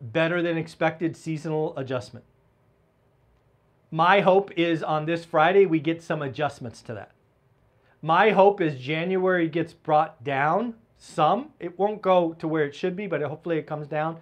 better 0.00 0.40
than 0.40 0.56
expected 0.56 1.14
seasonal 1.14 1.76
adjustment. 1.76 2.24
My 3.90 4.20
hope 4.20 4.50
is 4.52 4.82
on 4.82 5.06
this 5.06 5.24
Friday 5.24 5.64
we 5.64 5.80
get 5.80 6.02
some 6.02 6.20
adjustments 6.20 6.82
to 6.82 6.94
that. 6.94 7.12
My 8.02 8.30
hope 8.30 8.60
is 8.60 8.78
January 8.78 9.48
gets 9.48 9.72
brought 9.72 10.22
down 10.22 10.74
some. 10.98 11.52
It 11.58 11.78
won't 11.78 12.02
go 12.02 12.34
to 12.34 12.46
where 12.46 12.66
it 12.66 12.74
should 12.74 12.96
be, 12.96 13.06
but 13.06 13.22
hopefully 13.22 13.56
it 13.56 13.66
comes 13.66 13.86
down. 13.86 14.18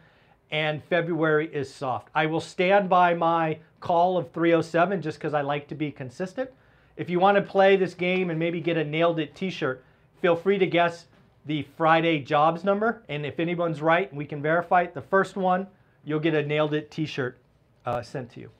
And 0.52 0.84
February 0.84 1.52
is 1.52 1.72
soft. 1.72 2.10
I 2.14 2.26
will 2.26 2.40
stand 2.40 2.88
by 2.88 3.14
my 3.14 3.58
call 3.80 4.16
of 4.16 4.30
307 4.30 5.02
just 5.02 5.18
because 5.18 5.34
I 5.34 5.40
like 5.40 5.66
to 5.68 5.74
be 5.74 5.90
consistent. 5.90 6.48
If 6.96 7.10
you 7.10 7.18
want 7.18 7.34
to 7.34 7.42
play 7.42 7.74
this 7.76 7.92
game 7.92 8.30
and 8.30 8.38
maybe 8.38 8.60
get 8.60 8.76
a 8.76 8.84
nailed 8.84 9.18
it 9.18 9.34
t 9.34 9.50
shirt, 9.50 9.82
feel 10.22 10.36
free 10.36 10.58
to 10.58 10.66
guess 10.66 11.06
the 11.44 11.66
Friday 11.76 12.20
jobs 12.20 12.62
number. 12.62 13.02
And 13.08 13.26
if 13.26 13.40
anyone's 13.40 13.82
right, 13.82 14.14
we 14.14 14.26
can 14.26 14.40
verify 14.40 14.82
it. 14.82 14.94
The 14.94 15.02
first 15.02 15.34
one, 15.34 15.66
you'll 16.04 16.20
get 16.20 16.34
a 16.34 16.46
nailed 16.46 16.72
it 16.72 16.88
t 16.92 17.04
shirt 17.04 17.36
uh, 17.84 18.00
sent 18.00 18.30
to 18.30 18.40
you. 18.40 18.50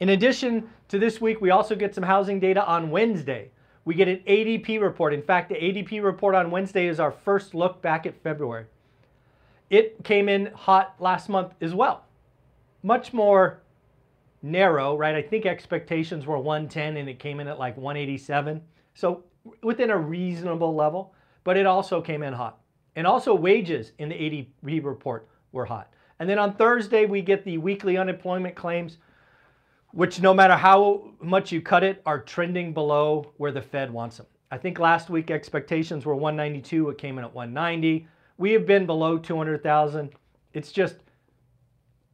In 0.00 0.10
addition 0.10 0.68
to 0.88 0.98
this 0.98 1.20
week, 1.20 1.40
we 1.40 1.50
also 1.50 1.74
get 1.74 1.94
some 1.94 2.04
housing 2.04 2.40
data 2.40 2.64
on 2.66 2.90
Wednesday. 2.90 3.50
We 3.84 3.94
get 3.94 4.08
an 4.08 4.22
ADP 4.26 4.80
report. 4.80 5.12
In 5.12 5.22
fact, 5.22 5.48
the 5.50 5.56
ADP 5.56 6.02
report 6.02 6.34
on 6.34 6.50
Wednesday 6.50 6.86
is 6.86 6.98
our 6.98 7.12
first 7.12 7.54
look 7.54 7.82
back 7.82 8.06
at 8.06 8.20
February. 8.22 8.66
It 9.70 10.02
came 10.04 10.28
in 10.28 10.46
hot 10.54 10.94
last 10.98 11.28
month 11.28 11.52
as 11.60 11.74
well. 11.74 12.04
Much 12.82 13.12
more 13.12 13.62
narrow, 14.42 14.96
right? 14.96 15.14
I 15.14 15.22
think 15.22 15.46
expectations 15.46 16.26
were 16.26 16.38
110 16.38 16.96
and 16.96 17.08
it 17.08 17.18
came 17.18 17.40
in 17.40 17.48
at 17.48 17.58
like 17.58 17.76
187. 17.76 18.60
So 18.94 19.24
within 19.62 19.90
a 19.90 19.96
reasonable 19.96 20.74
level, 20.74 21.14
but 21.44 21.56
it 21.56 21.66
also 21.66 22.00
came 22.00 22.22
in 22.22 22.32
hot. 22.32 22.58
And 22.96 23.06
also 23.06 23.34
wages 23.34 23.92
in 23.98 24.08
the 24.08 24.14
ADP 24.14 24.84
report 24.84 25.28
were 25.52 25.64
hot. 25.64 25.92
And 26.18 26.28
then 26.28 26.38
on 26.38 26.54
Thursday, 26.54 27.06
we 27.06 27.22
get 27.22 27.44
the 27.44 27.58
weekly 27.58 27.96
unemployment 27.96 28.54
claims 28.54 28.98
which 29.94 30.20
no 30.20 30.34
matter 30.34 30.56
how 30.56 31.08
much 31.20 31.52
you 31.52 31.60
cut 31.60 31.84
it, 31.84 32.02
are 32.04 32.18
trending 32.18 32.74
below 32.74 33.32
where 33.36 33.52
the 33.52 33.62
Fed 33.62 33.92
wants 33.92 34.16
them. 34.16 34.26
I 34.50 34.58
think 34.58 34.78
last 34.78 35.08
week 35.08 35.30
expectations 35.30 36.04
were 36.04 36.16
192, 36.16 36.90
it 36.90 36.98
came 36.98 37.16
in 37.18 37.24
at 37.24 37.32
190. 37.32 38.08
We 38.36 38.52
have 38.52 38.66
been 38.66 38.86
below 38.86 39.18
200,000. 39.18 40.12
It's 40.52 40.72
just, 40.72 40.96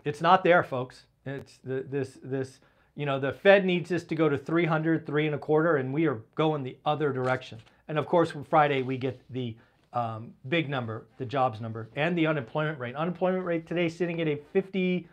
it's 0.05 0.21
not 0.21 0.45
there, 0.45 0.63
folks. 0.63 1.07
It's 1.25 1.59
the, 1.65 1.85
this, 1.89 2.19
this, 2.23 2.61
you 2.97 3.07
know, 3.07 3.19
the 3.19 3.33
Fed 3.33 3.65
needs 3.65 3.89
this 3.89 4.05
to 4.05 4.15
go 4.15 4.29
to 4.29 4.37
300, 4.37 5.07
three 5.07 5.27
and 5.27 5.35
a 5.35 5.39
quarter, 5.39 5.77
and 5.77 5.93
we 5.93 6.07
are 6.07 6.21
going 6.35 6.63
the 6.63 6.77
other 6.85 7.13
direction. 7.13 7.59
And 7.89 7.99
of 7.99 8.07
course, 8.07 8.33
Friday 8.49 8.83
we 8.83 8.99
get 8.99 9.21
the 9.31 9.57
um, 9.95 10.35
big 10.49 10.69
number, 10.69 11.07
the 11.17 11.25
jobs 11.25 11.61
number, 11.61 11.89
and 11.97 12.17
the 12.17 12.27
unemployment 12.27 12.79
rate. 12.79 12.95
Unemployment 12.95 13.45
rate 13.45 13.67
today 13.67 13.89
sitting 13.89 14.21
at 14.21 14.29
a 14.29 14.37
50 14.53 15.09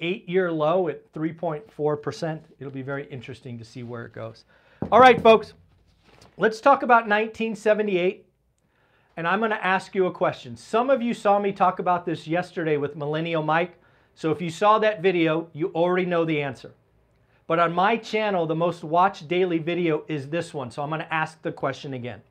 eight 0.00 0.28
year 0.28 0.50
low 0.50 0.88
at 0.88 1.12
3.4%. 1.12 2.40
It'll 2.58 2.72
be 2.72 2.82
very 2.82 3.06
interesting 3.06 3.58
to 3.58 3.64
see 3.64 3.82
where 3.82 4.04
it 4.04 4.12
goes. 4.12 4.44
All 4.92 5.00
right, 5.00 5.20
folks, 5.20 5.54
let's 6.36 6.60
talk 6.60 6.82
about 6.82 7.08
1978. 7.08 8.26
And 9.16 9.28
I'm 9.28 9.38
going 9.38 9.52
to 9.52 9.64
ask 9.64 9.94
you 9.94 10.06
a 10.06 10.12
question. 10.12 10.56
Some 10.56 10.90
of 10.90 11.00
you 11.00 11.14
saw 11.14 11.38
me 11.38 11.52
talk 11.52 11.78
about 11.78 12.04
this 12.04 12.26
yesterday 12.26 12.76
with 12.76 12.96
Millennial 12.96 13.42
Mike. 13.42 13.78
So 14.14 14.30
if 14.30 14.42
you 14.42 14.50
saw 14.50 14.78
that 14.80 15.02
video, 15.02 15.48
you 15.52 15.68
already 15.68 16.04
know 16.04 16.24
the 16.24 16.42
answer. 16.42 16.72
But 17.46 17.58
on 17.58 17.72
my 17.72 17.96
channel, 17.96 18.46
the 18.46 18.54
most 18.54 18.82
watched 18.82 19.28
daily 19.28 19.58
video 19.58 20.04
is 20.08 20.28
this 20.28 20.52
one. 20.52 20.70
So 20.70 20.82
I'm 20.82 20.88
going 20.88 21.00
to 21.00 21.14
ask 21.14 21.40
the 21.42 21.52
question 21.52 21.94
again. 21.94 22.22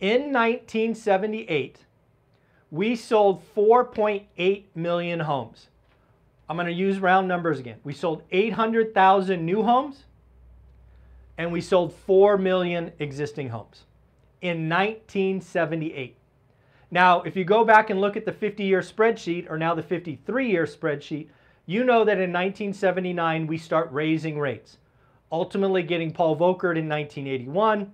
In 0.00 0.32
1978, 0.32 1.84
we 2.70 2.96
sold 2.96 3.42
4.8 3.54 4.64
million 4.74 5.20
homes. 5.20 5.68
I'm 6.48 6.56
going 6.56 6.66
to 6.66 6.72
use 6.72 6.98
round 6.98 7.28
numbers 7.28 7.58
again. 7.58 7.78
We 7.84 7.92
sold 7.92 8.22
800,000 8.30 9.44
new 9.44 9.62
homes 9.62 10.04
and 11.36 11.52
we 11.52 11.60
sold 11.60 11.92
4 11.92 12.38
million 12.38 12.92
existing 12.98 13.50
homes 13.50 13.84
in 14.40 14.68
1978. 14.68 16.16
Now, 16.90 17.20
if 17.22 17.36
you 17.36 17.44
go 17.44 17.64
back 17.64 17.90
and 17.90 18.00
look 18.00 18.16
at 18.16 18.24
the 18.24 18.32
50 18.32 18.64
year 18.64 18.80
spreadsheet 18.80 19.50
or 19.50 19.58
now 19.58 19.74
the 19.74 19.82
53 19.82 20.50
year 20.50 20.64
spreadsheet, 20.64 21.28
you 21.66 21.84
know 21.84 22.04
that 22.04 22.18
in 22.18 22.32
1979 22.32 23.46
we 23.46 23.58
start 23.58 23.92
raising 23.92 24.38
rates, 24.38 24.78
ultimately 25.30 25.82
getting 25.82 26.10
Paul 26.10 26.34
Volcker 26.34 26.74
in 26.76 26.88
1981, 26.88 27.92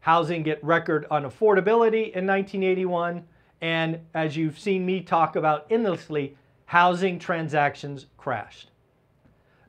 housing 0.00 0.42
get 0.42 0.62
record 0.62 1.06
unaffordability 1.10 2.12
in 2.12 2.26
1981, 2.26 3.24
and 3.62 4.00
as 4.12 4.36
you've 4.36 4.58
seen 4.58 4.84
me 4.84 5.00
talk 5.00 5.36
about 5.36 5.66
endlessly, 5.70 6.36
housing 6.74 7.20
transactions 7.20 8.06
crashed. 8.16 8.72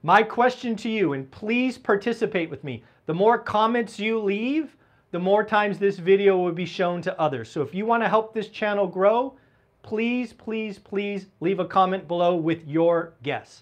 My 0.01 0.23
question 0.23 0.75
to 0.77 0.89
you, 0.89 1.13
and 1.13 1.29
please 1.29 1.77
participate 1.77 2.49
with 2.49 2.63
me, 2.63 2.83
the 3.05 3.13
more 3.13 3.37
comments 3.37 3.99
you 3.99 4.19
leave, 4.19 4.75
the 5.11 5.19
more 5.19 5.43
times 5.43 5.77
this 5.77 5.99
video 5.99 6.35
will 6.35 6.51
be 6.51 6.65
shown 6.65 7.03
to 7.03 7.21
others. 7.21 7.47
So 7.47 7.61
if 7.61 7.75
you 7.75 7.85
want 7.85 8.01
to 8.01 8.09
help 8.09 8.33
this 8.33 8.47
channel 8.47 8.87
grow, 8.87 9.37
please, 9.83 10.33
please, 10.33 10.79
please 10.79 11.27
leave 11.41 11.59
a 11.59 11.65
comment 11.65 12.07
below 12.07 12.35
with 12.37 12.67
your 12.67 13.13
guess. 13.21 13.61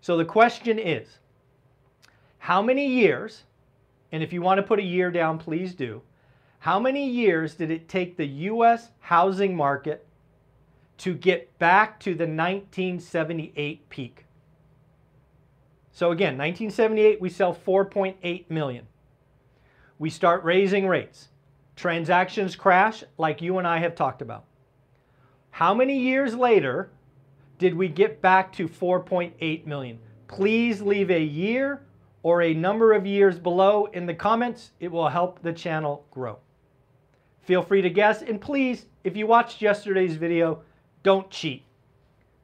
So 0.00 0.16
the 0.16 0.24
question 0.24 0.78
is, 0.78 1.18
how 2.38 2.62
many 2.62 2.86
years, 2.86 3.42
and 4.12 4.22
if 4.22 4.32
you 4.32 4.40
want 4.40 4.56
to 4.56 4.66
put 4.66 4.78
a 4.78 4.82
year 4.82 5.10
down, 5.10 5.36
please 5.36 5.74
do, 5.74 6.00
how 6.60 6.80
many 6.80 7.06
years 7.06 7.54
did 7.54 7.70
it 7.70 7.86
take 7.86 8.16
the 8.16 8.26
U.S. 8.48 8.88
housing 9.00 9.54
market 9.54 10.05
to 10.98 11.14
get 11.14 11.58
back 11.58 12.00
to 12.00 12.10
the 12.10 12.24
1978 12.24 13.88
peak. 13.88 14.26
So 15.92 16.10
again, 16.10 16.36
1978, 16.36 17.20
we 17.20 17.30
sell 17.30 17.54
4.8 17.54 18.50
million. 18.50 18.86
We 19.98 20.10
start 20.10 20.44
raising 20.44 20.86
rates. 20.86 21.28
Transactions 21.74 22.56
crash, 22.56 23.02
like 23.18 23.40
you 23.40 23.58
and 23.58 23.66
I 23.66 23.78
have 23.78 23.94
talked 23.94 24.22
about. 24.22 24.44
How 25.50 25.72
many 25.72 25.98
years 25.98 26.34
later 26.34 26.90
did 27.58 27.74
we 27.74 27.88
get 27.88 28.20
back 28.20 28.52
to 28.54 28.68
4.8 28.68 29.66
million? 29.66 29.98
Please 30.28 30.82
leave 30.82 31.10
a 31.10 31.22
year 31.22 31.82
or 32.22 32.42
a 32.42 32.52
number 32.52 32.92
of 32.92 33.06
years 33.06 33.38
below 33.38 33.86
in 33.86 34.04
the 34.04 34.14
comments. 34.14 34.72
It 34.80 34.92
will 34.92 35.08
help 35.08 35.42
the 35.42 35.52
channel 35.52 36.04
grow. 36.10 36.38
Feel 37.42 37.62
free 37.62 37.80
to 37.80 37.88
guess. 37.88 38.22
And 38.22 38.40
please, 38.40 38.86
if 39.04 39.16
you 39.16 39.26
watched 39.26 39.62
yesterday's 39.62 40.16
video, 40.16 40.62
don't 41.06 41.30
cheat. 41.30 41.62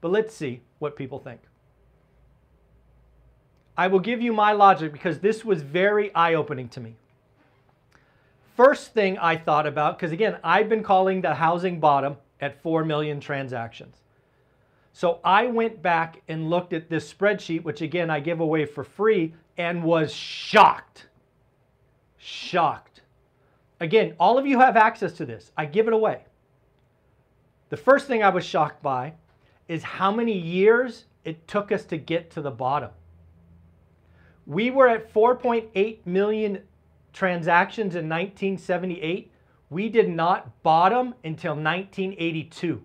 But 0.00 0.12
let's 0.12 0.32
see 0.32 0.60
what 0.78 0.94
people 0.94 1.18
think. 1.18 1.40
I 3.76 3.88
will 3.88 3.98
give 3.98 4.22
you 4.22 4.32
my 4.32 4.52
logic 4.52 4.92
because 4.92 5.18
this 5.18 5.44
was 5.44 5.62
very 5.62 6.14
eye 6.14 6.34
opening 6.34 6.68
to 6.68 6.80
me. 6.80 6.94
First 8.56 8.94
thing 8.94 9.18
I 9.18 9.36
thought 9.36 9.66
about, 9.66 9.98
because 9.98 10.12
again, 10.12 10.36
I've 10.44 10.68
been 10.68 10.84
calling 10.84 11.22
the 11.22 11.34
housing 11.34 11.80
bottom 11.80 12.18
at 12.40 12.62
4 12.62 12.84
million 12.84 13.18
transactions. 13.18 13.96
So 14.92 15.18
I 15.24 15.46
went 15.46 15.82
back 15.82 16.22
and 16.28 16.48
looked 16.48 16.72
at 16.72 16.88
this 16.88 17.12
spreadsheet, 17.12 17.64
which 17.64 17.80
again 17.80 18.10
I 18.10 18.20
give 18.20 18.38
away 18.38 18.64
for 18.64 18.84
free, 18.84 19.34
and 19.58 19.82
was 19.82 20.12
shocked. 20.12 21.08
Shocked. 22.16 23.00
Again, 23.80 24.14
all 24.20 24.38
of 24.38 24.46
you 24.46 24.60
have 24.60 24.76
access 24.76 25.14
to 25.14 25.26
this. 25.26 25.50
I 25.56 25.66
give 25.66 25.88
it 25.88 25.94
away. 25.94 26.20
The 27.72 27.78
first 27.78 28.06
thing 28.06 28.22
I 28.22 28.28
was 28.28 28.44
shocked 28.44 28.82
by 28.82 29.14
is 29.66 29.82
how 29.82 30.12
many 30.12 30.36
years 30.36 31.06
it 31.24 31.48
took 31.48 31.72
us 31.72 31.86
to 31.86 31.96
get 31.96 32.30
to 32.32 32.42
the 32.42 32.50
bottom. 32.50 32.90
We 34.44 34.70
were 34.70 34.88
at 34.88 35.10
4.8 35.10 36.04
million 36.04 36.64
transactions 37.14 37.94
in 37.94 38.10
1978. 38.10 39.32
We 39.70 39.88
did 39.88 40.10
not 40.10 40.62
bottom 40.62 41.14
until 41.24 41.52
1982. 41.52 42.82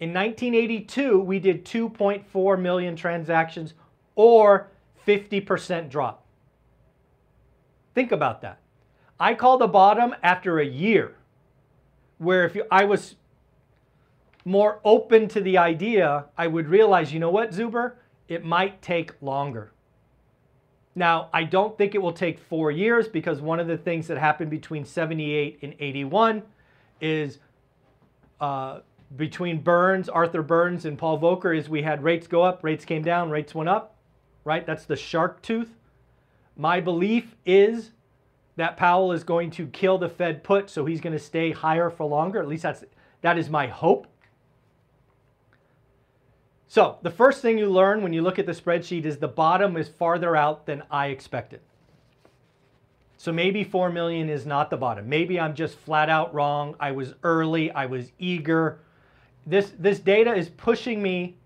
In 0.00 0.14
1982, 0.14 1.20
we 1.20 1.38
did 1.38 1.66
2.4 1.66 2.58
million 2.58 2.96
transactions 2.96 3.74
or 4.14 4.70
50% 5.06 5.90
drop. 5.90 6.24
Think 7.94 8.12
about 8.12 8.40
that. 8.40 8.60
I 9.20 9.34
call 9.34 9.58
the 9.58 9.68
bottom 9.68 10.14
after 10.22 10.58
a 10.58 10.64
year 10.64 11.16
where 12.16 12.46
if 12.46 12.54
you, 12.54 12.64
I 12.70 12.84
was 12.86 13.16
more 14.44 14.80
open 14.84 15.28
to 15.28 15.40
the 15.40 15.58
idea, 15.58 16.26
I 16.36 16.46
would 16.46 16.68
realize, 16.68 17.12
you 17.12 17.20
know 17.20 17.30
what, 17.30 17.50
Zuber? 17.50 17.94
It 18.28 18.44
might 18.44 18.82
take 18.82 19.12
longer. 19.22 19.72
Now, 20.94 21.28
I 21.32 21.44
don't 21.44 21.76
think 21.76 21.94
it 21.94 22.02
will 22.02 22.12
take 22.12 22.38
four 22.38 22.70
years 22.70 23.08
because 23.08 23.40
one 23.40 23.58
of 23.58 23.66
the 23.66 23.76
things 23.76 24.06
that 24.06 24.18
happened 24.18 24.50
between 24.50 24.84
78 24.84 25.58
and 25.62 25.74
81 25.80 26.42
is 27.00 27.38
uh, 28.40 28.80
between 29.16 29.60
Burns, 29.60 30.08
Arthur 30.08 30.42
Burns, 30.42 30.84
and 30.84 30.96
Paul 30.96 31.18
Volcker 31.18 31.56
is 31.56 31.68
we 31.68 31.82
had 31.82 32.02
rates 32.02 32.26
go 32.26 32.42
up, 32.42 32.62
rates 32.62 32.84
came 32.84 33.02
down, 33.02 33.30
rates 33.30 33.54
went 33.54 33.68
up, 33.68 33.96
right? 34.44 34.64
That's 34.64 34.84
the 34.84 34.96
shark 34.96 35.42
tooth. 35.42 35.74
My 36.56 36.80
belief 36.80 37.34
is 37.44 37.90
that 38.56 38.76
Powell 38.76 39.10
is 39.12 39.24
going 39.24 39.50
to 39.52 39.66
kill 39.66 39.98
the 39.98 40.08
Fed 40.08 40.44
put, 40.44 40.70
so 40.70 40.84
he's 40.84 41.00
going 41.00 41.12
to 41.12 41.18
stay 41.18 41.50
higher 41.50 41.90
for 41.90 42.06
longer. 42.06 42.40
At 42.40 42.46
least 42.46 42.62
that's 42.62 42.84
that 43.22 43.38
is 43.38 43.50
my 43.50 43.66
hope. 43.66 44.06
So 46.74 46.98
the 47.02 47.10
first 47.12 47.40
thing 47.40 47.56
you 47.56 47.70
learn 47.70 48.02
when 48.02 48.12
you 48.12 48.20
look 48.20 48.40
at 48.40 48.46
the 48.46 48.52
spreadsheet 48.52 49.04
is 49.04 49.18
the 49.18 49.28
bottom 49.28 49.76
is 49.76 49.88
farther 49.88 50.34
out 50.34 50.66
than 50.66 50.82
I 50.90 51.06
expected. 51.06 51.60
So 53.16 53.32
maybe 53.32 53.62
4 53.62 53.90
million 53.90 54.28
is 54.28 54.44
not 54.44 54.70
the 54.70 54.76
bottom. 54.76 55.08
Maybe 55.08 55.38
I'm 55.38 55.54
just 55.54 55.78
flat 55.78 56.10
out 56.10 56.34
wrong. 56.34 56.74
I 56.80 56.90
was 56.90 57.14
early, 57.22 57.70
I 57.70 57.86
was 57.86 58.10
eager. 58.18 58.80
This, 59.46 59.72
this 59.78 60.00
data 60.00 60.34
is 60.34 60.48
pushing 60.48 61.00
me 61.00 61.36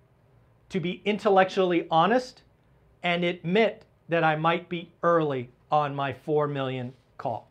to 0.71 0.81
be 0.81 1.03
intellectually 1.05 1.87
honest 1.91 2.41
and 3.03 3.23
admit 3.23 3.85
that 4.09 4.25
I 4.25 4.35
might 4.35 4.71
be 4.71 4.91
early 5.03 5.51
on 5.71 5.95
my 5.95 6.15
4 6.15 6.49
million 6.49 6.95
call. 7.19 7.51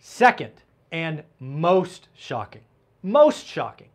Second, 0.00 0.54
and 0.90 1.22
most 1.38 2.08
shocking, 2.16 2.62
most 3.00 3.46
shocking, 3.46 3.91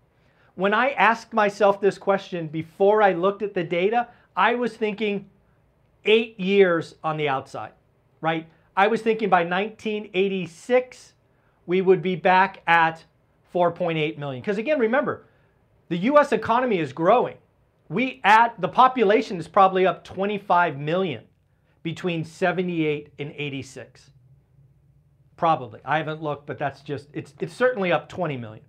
when 0.57 0.73
I 0.73 0.89
asked 0.93 1.33
myself 1.33 1.79
this 1.79 1.99
question 1.99 2.47
before 2.47 3.03
I 3.03 3.13
looked 3.13 3.43
at 3.43 3.53
the 3.53 3.63
data, 3.63 4.07
I 4.35 4.55
was 4.55 4.75
thinking 4.75 5.29
eight 6.03 6.39
years 6.39 6.95
on 7.03 7.15
the 7.15 7.29
outside, 7.29 7.73
right? 8.21 8.47
I 8.75 8.87
was 8.87 9.03
thinking 9.03 9.29
by 9.29 9.43
1986, 9.43 11.13
we 11.67 11.81
would 11.81 12.01
be 12.01 12.15
back 12.15 12.63
at 12.65 13.03
4.8 13.53 14.17
million. 14.17 14.41
Because 14.41 14.57
again, 14.57 14.79
remember, 14.79 15.25
the 15.89 15.97
US 15.97 16.31
economy 16.31 16.79
is 16.79 16.91
growing. 16.91 17.37
We 17.87 18.19
add, 18.23 18.53
the 18.57 18.67
population 18.67 19.37
is 19.37 19.47
probably 19.47 19.85
up 19.85 20.03
25 20.03 20.79
million 20.79 21.23
between 21.83 22.23
78 22.23 23.13
and 23.19 23.31
86. 23.37 24.09
Probably. 25.35 25.81
I 25.85 25.97
haven't 25.97 26.23
looked, 26.23 26.47
but 26.47 26.57
that's 26.57 26.81
just, 26.81 27.09
it's, 27.13 27.35
it's 27.39 27.53
certainly 27.53 27.91
up 27.91 28.09
20 28.09 28.37
million. 28.37 28.63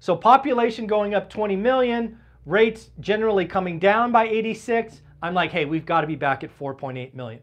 So 0.00 0.16
population 0.16 0.86
going 0.86 1.14
up 1.14 1.28
20 1.28 1.56
million, 1.56 2.18
rates 2.46 2.88
generally 3.00 3.44
coming 3.44 3.78
down 3.78 4.12
by 4.12 4.26
86. 4.26 5.02
I'm 5.22 5.34
like, 5.34 5.52
hey, 5.52 5.66
we've 5.66 5.84
got 5.84 6.00
to 6.00 6.06
be 6.06 6.16
back 6.16 6.42
at 6.42 6.58
4.8 6.58 7.12
million. 7.14 7.42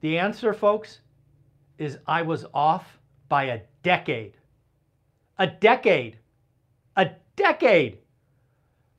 The 0.00 0.18
answer, 0.18 0.54
folks, 0.54 1.00
is 1.76 1.98
I 2.06 2.22
was 2.22 2.46
off 2.54 2.86
by 3.28 3.44
a 3.44 3.60
decade. 3.82 4.38
A 5.38 5.46
decade. 5.46 6.16
A 6.96 7.10
decade. 7.36 7.98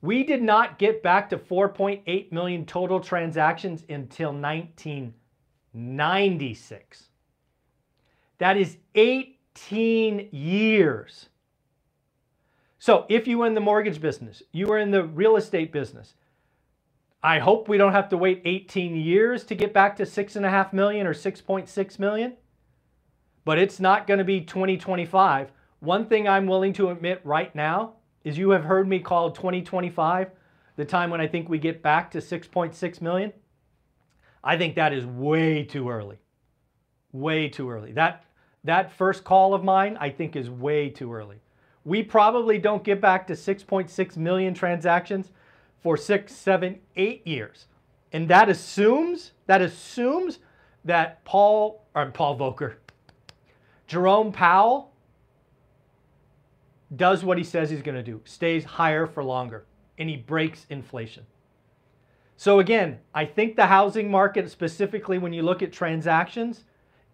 We 0.01 0.23
did 0.23 0.43
not 0.43 0.77
get 0.77 1.01
back 1.01 1.31
to 1.31 1.39
4.8 1.39 2.31
million 2.31 2.67
total 2.67 2.99
transactions 2.99 3.83
until 3.89 4.31
1996. 4.31 7.03
That 8.37 8.57
is 8.57 8.77
18 8.93 10.29
years. 10.31 11.29
So 12.79 13.05
if 13.09 13.27
you 13.27 13.39
were 13.39 13.47
in 13.47 13.55
the 13.55 13.59
mortgage 13.61 13.99
business, 13.99 14.43
you 14.51 14.67
were 14.67 14.77
in 14.77 14.91
the 14.91 15.03
real 15.03 15.35
estate 15.35 15.71
business, 15.71 16.13
I 17.23 17.39
hope 17.39 17.67
we 17.67 17.77
don't 17.77 17.93
have 17.93 18.09
to 18.09 18.17
wait 18.17 18.41
18 18.45 18.95
years 18.95 19.43
to 19.45 19.55
get 19.55 19.73
back 19.73 19.95
to 19.97 20.03
6.5 20.03 20.73
million 20.73 21.07
or 21.07 21.13
6.6 21.13 21.99
million, 21.99 22.33
but 23.43 23.57
it's 23.57 23.79
not 23.79 24.05
going 24.05 24.19
to 24.19 24.23
be 24.23 24.41
2025. 24.41 25.51
One 25.79 26.05
thing 26.05 26.27
I'm 26.27 26.47
willing 26.47 26.73
to 26.73 26.89
admit 26.89 27.21
right 27.23 27.53
now 27.55 27.93
is 28.23 28.37
you 28.37 28.51
have 28.51 28.65
heard 28.65 28.87
me 28.87 28.99
call 28.99 29.31
2025 29.31 30.29
the 30.75 30.85
time 30.85 31.09
when 31.09 31.19
I 31.19 31.27
think 31.27 31.49
we 31.49 31.57
get 31.57 31.81
back 31.81 32.11
to 32.11 32.19
6.6 32.19 33.01
million. 33.01 33.33
I 34.43 34.57
think 34.57 34.75
that 34.75 34.93
is 34.93 35.05
way 35.05 35.63
too 35.63 35.89
early. 35.89 36.17
Way 37.11 37.49
too 37.49 37.69
early. 37.69 37.93
That, 37.93 38.23
that 38.63 38.91
first 38.91 39.23
call 39.23 39.55
of 39.55 39.63
mine, 39.63 39.97
I 39.99 40.11
think, 40.11 40.35
is 40.35 40.49
way 40.49 40.89
too 40.89 41.11
early. 41.11 41.41
We 41.87 42.03
probably 42.03 42.57
don't 42.57 42.83
get 42.83 42.99
back 42.99 43.27
to 43.27 43.33
6.6 43.33 44.17
million 44.17 44.53
transactions 44.53 45.31
for 45.81 45.95
six, 45.95 46.35
seven, 46.35 46.79
eight 46.97 47.25
years. 47.25 47.67
And 48.11 48.27
that 48.27 48.49
assumes, 48.49 49.31
that 49.45 49.61
assumes 49.61 50.39
that 50.83 51.23
Paul, 51.23 51.85
or 51.95 52.07
Paul 52.07 52.37
Volcker, 52.37 52.73
Jerome 53.87 54.33
Powell 54.33 54.91
does 56.93 57.23
what 57.23 57.37
he 57.37 57.43
says 57.45 57.69
he's 57.69 57.81
going 57.81 57.95
to 57.95 58.03
do, 58.03 58.19
stays 58.25 58.65
higher 58.65 59.07
for 59.07 59.23
longer, 59.23 59.65
and 59.97 60.09
he 60.09 60.17
breaks 60.17 60.65
inflation. 60.69 61.25
So 62.35 62.59
again, 62.59 62.99
I 63.13 63.23
think 63.23 63.55
the 63.55 63.67
housing 63.67 64.11
market, 64.11 64.51
specifically 64.51 65.19
when 65.19 65.31
you 65.31 65.41
look 65.41 65.63
at 65.63 65.71
transactions, 65.71 66.65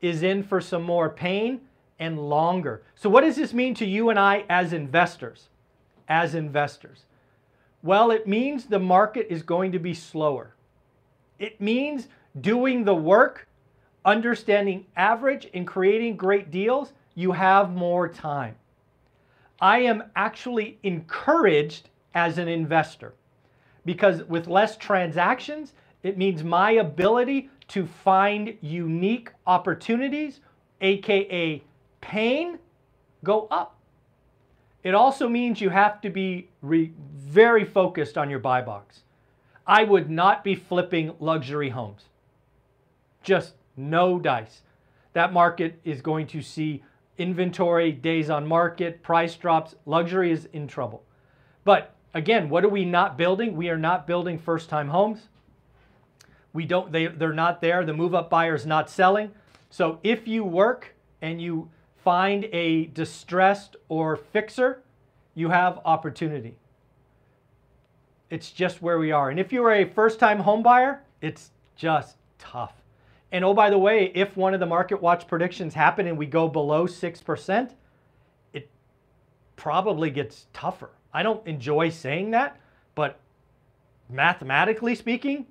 is 0.02 0.24
in 0.24 0.42
for 0.42 0.60
some 0.60 0.82
more 0.82 1.12
pain 1.12 1.62
and 2.00 2.20
longer. 2.20 2.84
So 2.96 3.10
what 3.10 3.22
does 3.22 3.36
this 3.36 3.54
mean 3.54 3.74
to 3.76 3.86
you 3.86 4.10
and 4.10 4.20
I 4.20 4.46
as 4.50 4.74
investors? 4.74 5.50
As 6.08 6.36
investors. 6.36 7.06
Well, 7.82 8.12
it 8.12 8.28
means 8.28 8.66
the 8.66 8.80
market 8.80 9.28
is 9.30 9.44
going 9.44 9.72
to 9.74 9.80
be 9.80 9.94
slower. 9.94 10.56
It 11.40 11.60
means 11.60 12.08
doing 12.40 12.84
the 12.84 12.96
work, 12.96 13.48
understanding 14.06 14.86
average 14.96 15.50
and 15.54 15.68
creating 15.68 16.16
great 16.16 16.52
deals, 16.52 16.94
you 17.16 17.32
have 17.32 17.74
more 17.74 18.08
time. 18.08 18.56
I 19.60 19.80
am 19.80 20.04
actually 20.16 20.78
encouraged 20.84 21.90
as 22.16 22.38
an 22.38 22.48
investor 22.48 23.14
because 23.86 24.24
with 24.24 24.48
less 24.48 24.78
transactions, 24.78 25.74
it 26.04 26.18
means 26.18 26.44
my 26.44 26.72
ability 26.72 27.50
to 27.70 27.86
find 27.86 28.58
unique 28.62 29.32
opportunities, 29.48 30.42
AKA 30.82 31.64
pain, 32.04 32.60
go 33.24 33.48
up. 33.50 33.78
It 34.84 34.94
also 34.94 35.30
means 35.30 35.62
you 35.62 35.70
have 35.70 36.02
to 36.02 36.10
be 36.10 36.50
very 36.62 37.64
focused 37.64 38.18
on 38.18 38.30
your 38.30 38.40
buy 38.40 38.62
box. 38.62 39.04
I 39.66 39.86
would 39.86 40.10
not 40.10 40.44
be 40.44 40.56
flipping 40.56 41.16
luxury 41.22 41.70
homes. 41.70 42.04
Just 43.24 43.54
no 43.78 44.20
dice. 44.20 44.62
That 45.14 45.32
market 45.32 45.80
is 45.86 46.02
going 46.02 46.28
to 46.28 46.42
see 46.42 46.84
inventory, 47.18 47.94
days 47.94 48.30
on 48.30 48.46
market, 48.46 49.02
price 49.02 49.36
drops, 49.36 49.76
luxury 49.86 50.32
is 50.32 50.50
in 50.52 50.68
trouble. 50.68 51.04
But 51.64 51.96
again, 52.14 52.50
what 52.50 52.66
are 52.66 52.70
we 52.70 52.84
not 52.84 53.18
building? 53.18 53.56
We 53.56 53.70
are 53.70 53.78
not 53.78 54.06
building 54.06 54.38
first 54.38 54.68
time 54.68 54.90
homes. 54.90 55.30
We 56.52 56.66
don't, 56.66 56.92
they, 56.92 57.08
they're 57.08 57.32
not 57.32 57.62
there. 57.62 57.86
The 57.86 57.94
move 57.94 58.14
up 58.14 58.30
buyer 58.30 58.56
is 58.56 58.66
not 58.66 58.90
selling. 58.90 59.32
So 59.70 60.00
if 60.04 60.28
you 60.28 60.44
work 60.44 60.94
and 61.22 61.42
you 61.42 61.70
find 62.04 62.46
a 62.52 62.86
distressed 62.88 63.76
or 63.90 64.16
fixer, 64.16 64.82
you 65.36 65.50
have 65.50 65.80
opportunity. 65.86 66.58
It's 68.30 68.52
just 68.52 68.82
where 68.82 69.00
we 69.00 69.12
are. 69.12 69.30
And 69.30 69.40
if 69.40 69.52
you're 69.52 69.72
a 69.72 69.86
first 69.86 70.20
time 70.20 70.40
home 70.40 70.64
buyer, 70.64 71.02
it's 71.22 71.52
just 71.76 72.18
tough. 72.40 72.74
And 73.32 73.44
oh, 73.44 73.54
by 73.54 73.70
the 73.70 73.78
way, 73.78 74.12
if 74.14 74.38
one 74.38 74.54
of 74.54 74.60
the 74.60 74.66
market 74.66 75.02
watch 75.02 75.28
predictions 75.28 75.74
happen 75.74 76.08
and 76.08 76.18
we 76.18 76.26
go 76.26 76.48
below 76.48 76.86
6%, 76.86 77.72
it 78.54 78.70
probably 79.56 80.12
gets 80.12 80.48
tougher. 80.54 80.90
I 81.14 81.24
don't 81.24 81.46
enjoy 81.48 81.90
saying 81.90 82.32
that, 82.32 82.60
but 82.96 83.20
mathematically 84.10 84.94
speaking, 84.96 85.48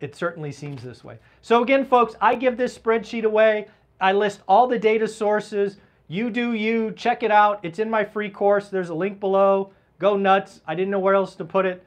it 0.00 0.14
certainly 0.14 0.52
seems 0.52 0.82
this 0.82 1.04
way. 1.04 1.18
So 1.42 1.62
again, 1.62 1.84
folks, 1.84 2.14
I 2.20 2.34
give 2.34 2.56
this 2.56 2.76
spreadsheet 2.76 3.24
away. 3.24 3.68
I 4.00 4.12
list 4.12 4.40
all 4.48 4.66
the 4.66 4.78
data 4.78 5.06
sources. 5.06 5.76
You 6.08 6.30
do 6.30 6.54
you, 6.54 6.92
check 6.92 7.22
it 7.22 7.30
out. 7.30 7.60
It's 7.62 7.78
in 7.78 7.90
my 7.90 8.04
free 8.04 8.30
course. 8.30 8.68
There's 8.68 8.88
a 8.88 8.94
link 8.94 9.20
below. 9.20 9.72
Go 9.98 10.16
nuts. 10.16 10.60
I 10.66 10.74
didn't 10.74 10.90
know 10.90 10.98
where 10.98 11.14
else 11.14 11.34
to 11.36 11.44
put 11.44 11.66
it, 11.66 11.84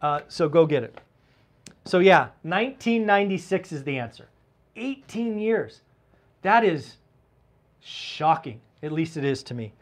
uh, 0.00 0.20
so 0.28 0.48
go 0.48 0.66
get 0.66 0.84
it. 0.84 1.00
So 1.84 1.98
yeah, 1.98 2.28
1996 2.42 3.72
is 3.72 3.84
the 3.84 3.98
answer. 3.98 4.28
18 4.76 5.38
years. 5.38 5.80
That 6.42 6.64
is 6.64 6.96
shocking. 7.80 8.60
At 8.82 8.92
least 8.92 9.16
it 9.16 9.24
is 9.24 9.42
to 9.44 9.54
me. 9.54 9.72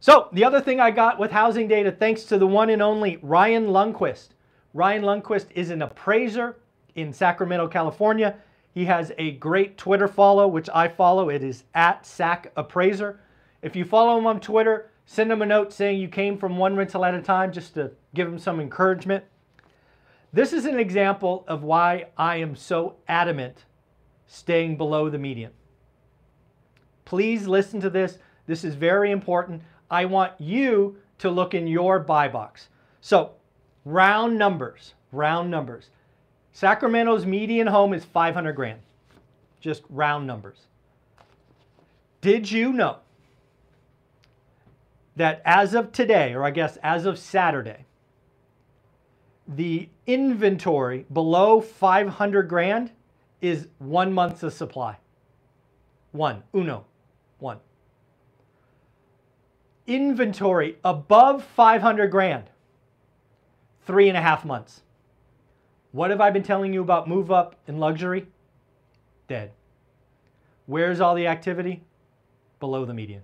So 0.00 0.28
the 0.32 0.44
other 0.44 0.60
thing 0.60 0.80
I 0.80 0.90
got 0.90 1.18
with 1.18 1.30
housing 1.30 1.68
data, 1.68 1.90
thanks 1.90 2.24
to 2.24 2.38
the 2.38 2.46
one 2.46 2.70
and 2.70 2.82
only 2.82 3.18
Ryan 3.22 3.66
Lundquist. 3.66 4.28
Ryan 4.72 5.02
Lundquist 5.02 5.46
is 5.54 5.70
an 5.70 5.82
appraiser 5.82 6.56
in 6.94 7.12
Sacramento, 7.12 7.68
California. 7.68 8.36
He 8.76 8.84
has 8.84 9.10
a 9.16 9.30
great 9.30 9.78
Twitter 9.78 10.06
follow, 10.06 10.46
which 10.46 10.68
I 10.68 10.88
follow. 10.88 11.30
It 11.30 11.42
is 11.42 11.64
at 11.74 12.04
Sac 12.04 12.52
Appraiser. 12.58 13.18
If 13.62 13.74
you 13.74 13.86
follow 13.86 14.18
him 14.18 14.26
on 14.26 14.38
Twitter, 14.38 14.90
send 15.06 15.32
him 15.32 15.40
a 15.40 15.46
note 15.46 15.72
saying 15.72 15.98
you 15.98 16.08
came 16.08 16.36
from 16.36 16.58
one 16.58 16.76
rental 16.76 17.02
at 17.02 17.14
a 17.14 17.22
time 17.22 17.52
just 17.52 17.72
to 17.72 17.92
give 18.12 18.28
him 18.28 18.38
some 18.38 18.60
encouragement. 18.60 19.24
This 20.30 20.52
is 20.52 20.66
an 20.66 20.78
example 20.78 21.46
of 21.48 21.62
why 21.62 22.08
I 22.18 22.36
am 22.36 22.54
so 22.54 22.96
adamant 23.08 23.64
staying 24.26 24.76
below 24.76 25.08
the 25.08 25.16
median. 25.16 25.52
Please 27.06 27.46
listen 27.46 27.80
to 27.80 27.88
this. 27.88 28.18
This 28.46 28.62
is 28.62 28.74
very 28.74 29.10
important. 29.10 29.62
I 29.90 30.04
want 30.04 30.38
you 30.38 30.98
to 31.20 31.30
look 31.30 31.54
in 31.54 31.66
your 31.66 31.98
buy 31.98 32.28
box. 32.28 32.68
So, 33.00 33.36
round 33.86 34.38
numbers, 34.38 34.92
round 35.12 35.50
numbers. 35.50 35.88
Sacramento's 36.56 37.26
median 37.26 37.66
home 37.66 37.92
is 37.92 38.02
500 38.02 38.54
grand. 38.54 38.80
Just 39.60 39.82
round 39.90 40.26
numbers. 40.26 40.56
Did 42.22 42.50
you 42.50 42.72
know 42.72 42.96
that 45.16 45.42
as 45.44 45.74
of 45.74 45.92
today, 45.92 46.32
or 46.32 46.44
I 46.44 46.50
guess 46.50 46.78
as 46.82 47.04
of 47.04 47.18
Saturday, 47.18 47.84
the 49.46 49.90
inventory 50.06 51.04
below 51.12 51.60
500 51.60 52.48
grand 52.48 52.90
is 53.42 53.68
one 53.76 54.10
month's 54.14 54.42
of 54.42 54.54
supply. 54.54 54.96
One, 56.12 56.42
uno, 56.54 56.86
one. 57.38 57.58
Inventory 59.86 60.78
above 60.82 61.44
500 61.44 62.10
grand, 62.10 62.44
three 63.86 64.08
and 64.08 64.16
a 64.16 64.22
half 64.22 64.42
months. 64.42 64.80
What 65.96 66.10
have 66.10 66.20
I 66.20 66.28
been 66.28 66.42
telling 66.42 66.74
you 66.74 66.82
about 66.82 67.08
move 67.08 67.32
up 67.32 67.56
and 67.66 67.80
luxury? 67.80 68.26
Dead. 69.28 69.52
Where's 70.66 71.00
all 71.00 71.14
the 71.14 71.26
activity? 71.26 71.84
Below 72.60 72.84
the 72.84 72.92
median. 72.92 73.22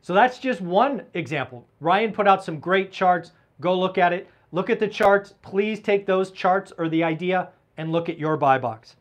So 0.00 0.14
that's 0.14 0.38
just 0.38 0.60
one 0.60 1.02
example. 1.14 1.66
Ryan 1.80 2.12
put 2.12 2.28
out 2.28 2.44
some 2.44 2.60
great 2.60 2.92
charts. 2.92 3.32
Go 3.60 3.76
look 3.76 3.98
at 3.98 4.12
it. 4.12 4.30
Look 4.52 4.70
at 4.70 4.78
the 4.78 4.86
charts. 4.86 5.34
Please 5.42 5.80
take 5.80 6.06
those 6.06 6.30
charts 6.30 6.72
or 6.78 6.88
the 6.88 7.02
idea 7.02 7.48
and 7.76 7.90
look 7.90 8.08
at 8.08 8.20
your 8.20 8.36
buy 8.36 8.56
box. 8.56 8.94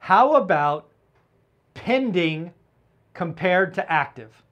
How 0.00 0.34
about 0.34 0.88
pending 1.74 2.52
compared 3.14 3.74
to 3.74 3.92
active? 3.92 4.42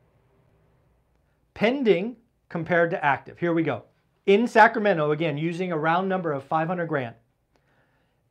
Pending 1.52 2.14
compared 2.48 2.90
to 2.90 3.04
active. 3.04 3.40
Here 3.40 3.52
we 3.52 3.64
go. 3.64 3.82
In 4.26 4.46
Sacramento, 4.46 5.10
again, 5.10 5.36
using 5.36 5.72
a 5.72 5.76
round 5.76 6.08
number 6.08 6.30
of 6.30 6.44
500 6.44 6.86
grand. 6.86 7.16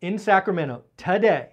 In 0.03 0.17
Sacramento 0.17 0.83
today, 0.97 1.51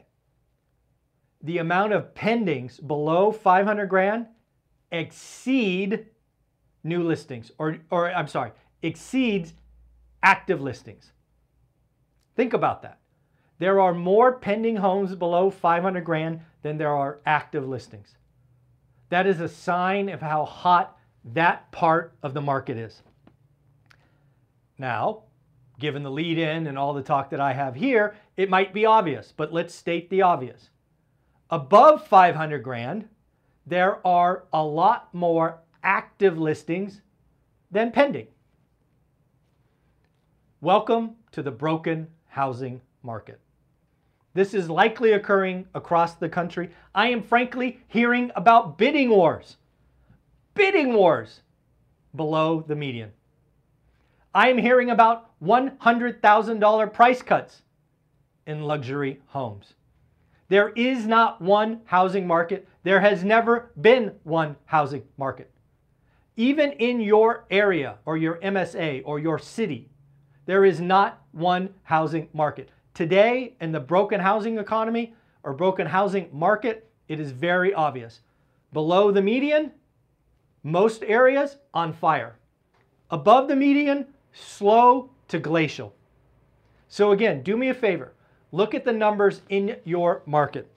the 1.41 1.59
amount 1.59 1.93
of 1.93 2.15
pendings 2.15 2.85
below 2.85 3.31
500 3.31 3.87
grand 3.87 4.27
exceed 4.91 6.07
new 6.83 7.05
listings, 7.05 7.53
or, 7.59 7.79
or 7.93 8.11
I'm 8.11 8.27
sorry, 8.27 8.51
exceeds 8.83 9.55
active 10.25 10.61
listings. 10.61 11.13
Think 12.35 12.53
about 12.53 12.83
that. 12.83 12.99
There 13.61 13.79
are 13.79 13.95
more 13.95 14.33
pending 14.33 14.75
homes 14.75 15.15
below 15.15 15.51
500 15.51 16.05
grand 16.05 16.41
than 16.63 16.77
there 16.77 16.93
are 16.93 17.21
active 17.25 17.69
listings. 17.69 18.17
That 19.11 19.29
is 19.29 19.39
a 19.39 19.49
sign 19.49 20.09
of 20.09 20.21
how 20.21 20.45
hot 20.45 20.99
that 21.25 21.71
part 21.71 22.15
of 22.21 22.35
the 22.35 22.41
market 22.41 22.77
is. 22.77 23.01
Now, 24.77 25.23
given 25.81 26.03
the 26.03 26.11
lead 26.11 26.39
in 26.39 26.67
and 26.69 26.79
all 26.79 26.95
the 26.95 27.03
talk 27.03 27.31
that 27.31 27.41
I 27.41 27.55
have 27.55 27.75
here, 27.75 28.15
it 28.41 28.49
might 28.49 28.73
be 28.73 28.87
obvious, 28.87 29.35
but 29.37 29.53
let's 29.53 29.75
state 29.75 30.09
the 30.09 30.23
obvious. 30.23 30.71
Above 31.51 32.07
500 32.07 32.63
grand, 32.63 33.07
there 33.67 34.05
are 34.07 34.45
a 34.51 34.65
lot 34.65 35.13
more 35.13 35.59
active 35.83 36.39
listings 36.39 37.03
than 37.71 37.93
pending. 37.93 38.29
Welcome 40.63 41.17
to 41.33 41.43
the 41.43 41.51
broken 41.51 42.07
housing 42.29 42.81
market. 43.03 43.41
This 44.33 44.55
is 44.55 44.71
likely 44.71 45.13
occurring 45.13 45.67
across 45.75 46.15
the 46.15 46.31
country. 46.31 46.71
I 46.95 47.09
am 47.09 47.23
frankly 47.23 47.81
hearing 47.89 48.31
about 48.37 48.79
bidding 48.79 49.11
wars. 49.11 49.59
Bidding 50.55 50.95
wars 50.95 51.43
below 52.17 52.65
the 52.67 52.75
median. 52.75 53.11
I 54.35 54.49
am 54.49 54.57
hearing 54.57 54.89
about 54.89 55.39
$100,000 55.43 56.93
price 56.95 57.21
cuts 57.21 57.61
in 58.47 58.63
luxury 58.63 59.21
homes. 59.27 59.75
There 60.49 60.71
is 60.71 61.07
not 61.07 61.41
one 61.41 61.81
housing 61.85 62.27
market. 62.27 62.67
There 62.83 63.01
has 63.01 63.23
never 63.23 63.71
been 63.81 64.13
one 64.25 64.57
housing 64.65 65.05
market. 65.17 65.51
Even 66.37 66.73
in 66.73 67.01
your 67.01 67.45
area 67.51 67.99
or 68.05 68.17
your 68.17 68.37
MSA 68.41 69.03
or 69.05 69.19
your 69.19 69.39
city, 69.39 69.89
there 70.47 70.65
is 70.65 70.81
not 70.81 71.23
one 71.33 71.73
housing 71.85 72.29
market. 72.33 72.71
Today, 72.95 73.55
in 73.61 73.71
the 73.71 73.81
broken 73.81 74.19
housing 74.19 74.59
economy 74.59 75.15
or 75.45 75.53
broken 75.53 75.87
housing 75.87 76.29
market, 76.33 76.91
it 77.09 77.21
is 77.21 77.31
very 77.31 77.73
obvious. 77.73 78.21
Below 78.73 79.13
the 79.13 79.23
median, 79.23 79.73
most 80.63 81.03
areas 81.05 81.59
on 81.73 81.93
fire. 81.93 82.37
Above 83.11 83.49
the 83.49 83.57
median, 83.57 84.07
slow 84.33 85.11
to 85.29 85.39
glacial. 85.39 85.95
So 86.89 87.13
again, 87.13 87.43
do 87.43 87.57
me 87.57 87.69
a 87.69 87.75
favor. 87.75 88.13
Look 88.53 88.75
at 88.75 88.85
the 88.85 88.93
numbers 88.93 89.43
in 89.49 89.77
your 89.85 90.23
market. 90.27 90.69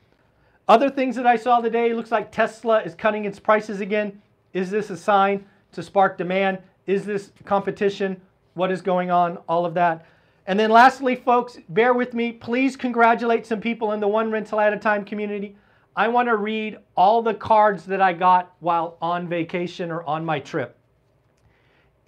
Other 0.68 0.90
things 0.90 1.16
that 1.16 1.28
I 1.28 1.36
saw 1.36 1.60
today, 1.60 1.94
looks 1.94 2.12
like 2.12 2.32
Tesla 2.32 2.82
is 2.84 2.96
cutting 2.96 3.26
its 3.26 3.40
prices 3.40 3.82
again. 3.82 4.22
Is 4.54 4.70
this 4.70 4.90
a 4.90 4.98
sign 4.98 5.46
to 5.74 5.84
spark 5.84 6.18
demand? 6.18 6.60
Is 6.86 7.06
this 7.06 7.32
competition? 7.46 8.22
What 8.54 8.72
is 8.72 8.82
going 8.82 9.12
on? 9.12 9.38
All 9.50 9.66
of 9.66 9.74
that. 9.74 10.06
And 10.46 10.60
then 10.60 10.70
lastly, 10.70 11.16
folks, 11.16 11.58
bear 11.70 11.94
with 11.94 12.14
me. 12.14 12.32
Please 12.32 12.76
congratulate 12.76 13.46
some 13.46 13.62
people 13.62 13.94
in 13.94 14.00
the 14.00 14.08
One 14.08 14.30
Rental 14.30 14.60
at 14.60 14.74
a 14.74 14.78
Time 14.78 15.04
community. 15.06 15.56
I 15.96 16.08
want 16.08 16.28
to 16.28 16.36
read 16.36 16.78
all 16.96 17.22
the 17.22 17.34
cards 17.34 17.86
that 17.86 18.02
I 18.02 18.14
got 18.14 18.54
while 18.60 18.98
on 19.02 19.28
vacation 19.28 19.92
or 19.92 20.04
on 20.04 20.26
my 20.26 20.40
trip. 20.40 20.78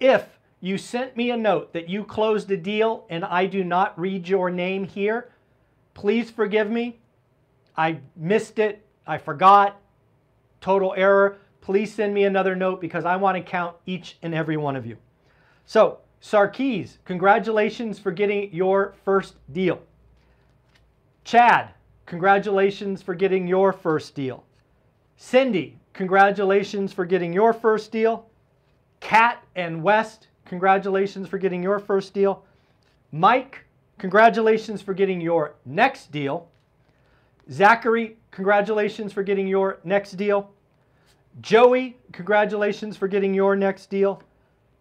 If 0.00 0.24
you 0.60 0.76
sent 0.76 1.16
me 1.16 1.30
a 1.30 1.36
note 1.36 1.72
that 1.72 1.88
you 1.88 2.04
closed 2.04 2.50
a 2.50 2.56
deal 2.56 3.06
and 3.08 3.24
I 3.24 3.46
do 3.46 3.64
not 3.64 3.98
read 3.98 4.28
your 4.28 4.50
name 4.50 4.84
here, 4.84 5.30
Please 5.96 6.30
forgive 6.30 6.70
me. 6.70 6.98
I 7.74 8.00
missed 8.16 8.58
it. 8.58 8.86
I 9.06 9.16
forgot. 9.16 9.80
Total 10.60 10.92
error. 10.94 11.38
Please 11.62 11.92
send 11.92 12.12
me 12.12 12.24
another 12.24 12.54
note 12.54 12.82
because 12.82 13.06
I 13.06 13.16
want 13.16 13.38
to 13.38 13.42
count 13.42 13.76
each 13.86 14.18
and 14.20 14.34
every 14.34 14.58
one 14.58 14.76
of 14.76 14.84
you. 14.84 14.98
So, 15.64 16.00
Sarkis, 16.20 16.98
congratulations 17.06 17.98
for 17.98 18.10
getting 18.10 18.52
your 18.52 18.94
first 19.06 19.36
deal. 19.54 19.80
Chad, 21.24 21.70
congratulations 22.04 23.00
for 23.00 23.14
getting 23.14 23.48
your 23.48 23.72
first 23.72 24.14
deal. 24.14 24.44
Cindy, 25.16 25.78
congratulations 25.94 26.92
for 26.92 27.06
getting 27.06 27.32
your 27.32 27.54
first 27.54 27.90
deal. 27.90 28.28
Kat 29.00 29.42
and 29.54 29.82
West, 29.82 30.28
congratulations 30.44 31.26
for 31.26 31.38
getting 31.38 31.62
your 31.62 31.78
first 31.78 32.12
deal. 32.12 32.44
Mike, 33.12 33.65
Congratulations 33.98 34.82
for 34.82 34.92
getting 34.92 35.20
your 35.20 35.54
next 35.64 36.12
deal. 36.12 36.48
Zachary, 37.50 38.16
congratulations 38.30 39.12
for 39.12 39.22
getting 39.22 39.46
your 39.46 39.78
next 39.84 40.12
deal. 40.12 40.50
Joey, 41.40 41.96
congratulations 42.12 42.96
for 42.96 43.08
getting 43.08 43.32
your 43.32 43.56
next 43.56 43.88
deal. 43.88 44.22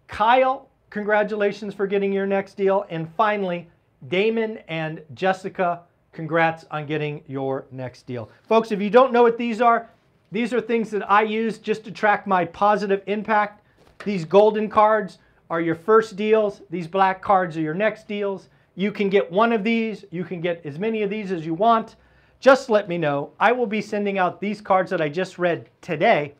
Kyle, 0.08 0.70
congratulations 0.90 1.74
for 1.74 1.88
getting 1.88 2.12
your 2.12 2.26
next 2.26 2.56
deal. 2.56 2.86
And 2.90 3.10
finally, 3.16 3.70
Damon 4.08 4.60
and 4.68 5.02
Jessica, 5.14 5.82
congrats 6.12 6.66
on 6.72 6.86
getting 6.86 7.24
your 7.28 7.66
next 7.72 8.08
deal. 8.08 8.30
Folks, 8.48 8.72
if 8.72 8.82
you 8.82 8.90
don't 8.90 9.14
know 9.14 9.24
what 9.24 9.38
these 9.38 9.62
are, 9.62 9.90
these 10.32 10.54
are 10.54 10.62
things 10.62 10.90
that 10.92 11.10
I 11.10 11.22
use 11.22 11.58
just 11.58 11.84
to 11.86 11.92
track 11.92 12.28
my 12.28 12.46
positive 12.46 13.02
impact. 13.08 13.62
These 14.04 14.26
golden 14.26 14.70
cards 14.70 15.20
are 15.50 15.62
your 15.62 15.76
first 15.76 16.16
deals. 16.16 16.62
These 16.70 16.88
black 16.88 17.22
cards 17.22 17.56
are 17.58 17.62
your 17.62 17.74
next 17.74 18.08
deals. 18.08 18.50
You 18.76 18.92
can 18.92 19.10
get 19.10 19.32
one 19.32 19.54
of 19.54 19.64
these. 19.64 20.06
You 20.12 20.24
can 20.24 20.42
get 20.42 20.66
as 20.66 20.78
many 20.78 21.02
of 21.02 21.10
these 21.10 21.32
as 21.32 21.46
you 21.46 21.54
want. 21.54 21.96
Just 22.40 22.70
let 22.70 22.88
me 22.88 22.98
know. 22.98 23.32
I 23.40 23.52
will 23.54 23.66
be 23.66 23.82
sending 23.82 24.18
out 24.18 24.40
these 24.40 24.62
cards 24.62 24.92
that 24.92 25.02
I 25.02 25.10
just 25.10 25.40
read 25.40 25.70
today. 25.82 26.34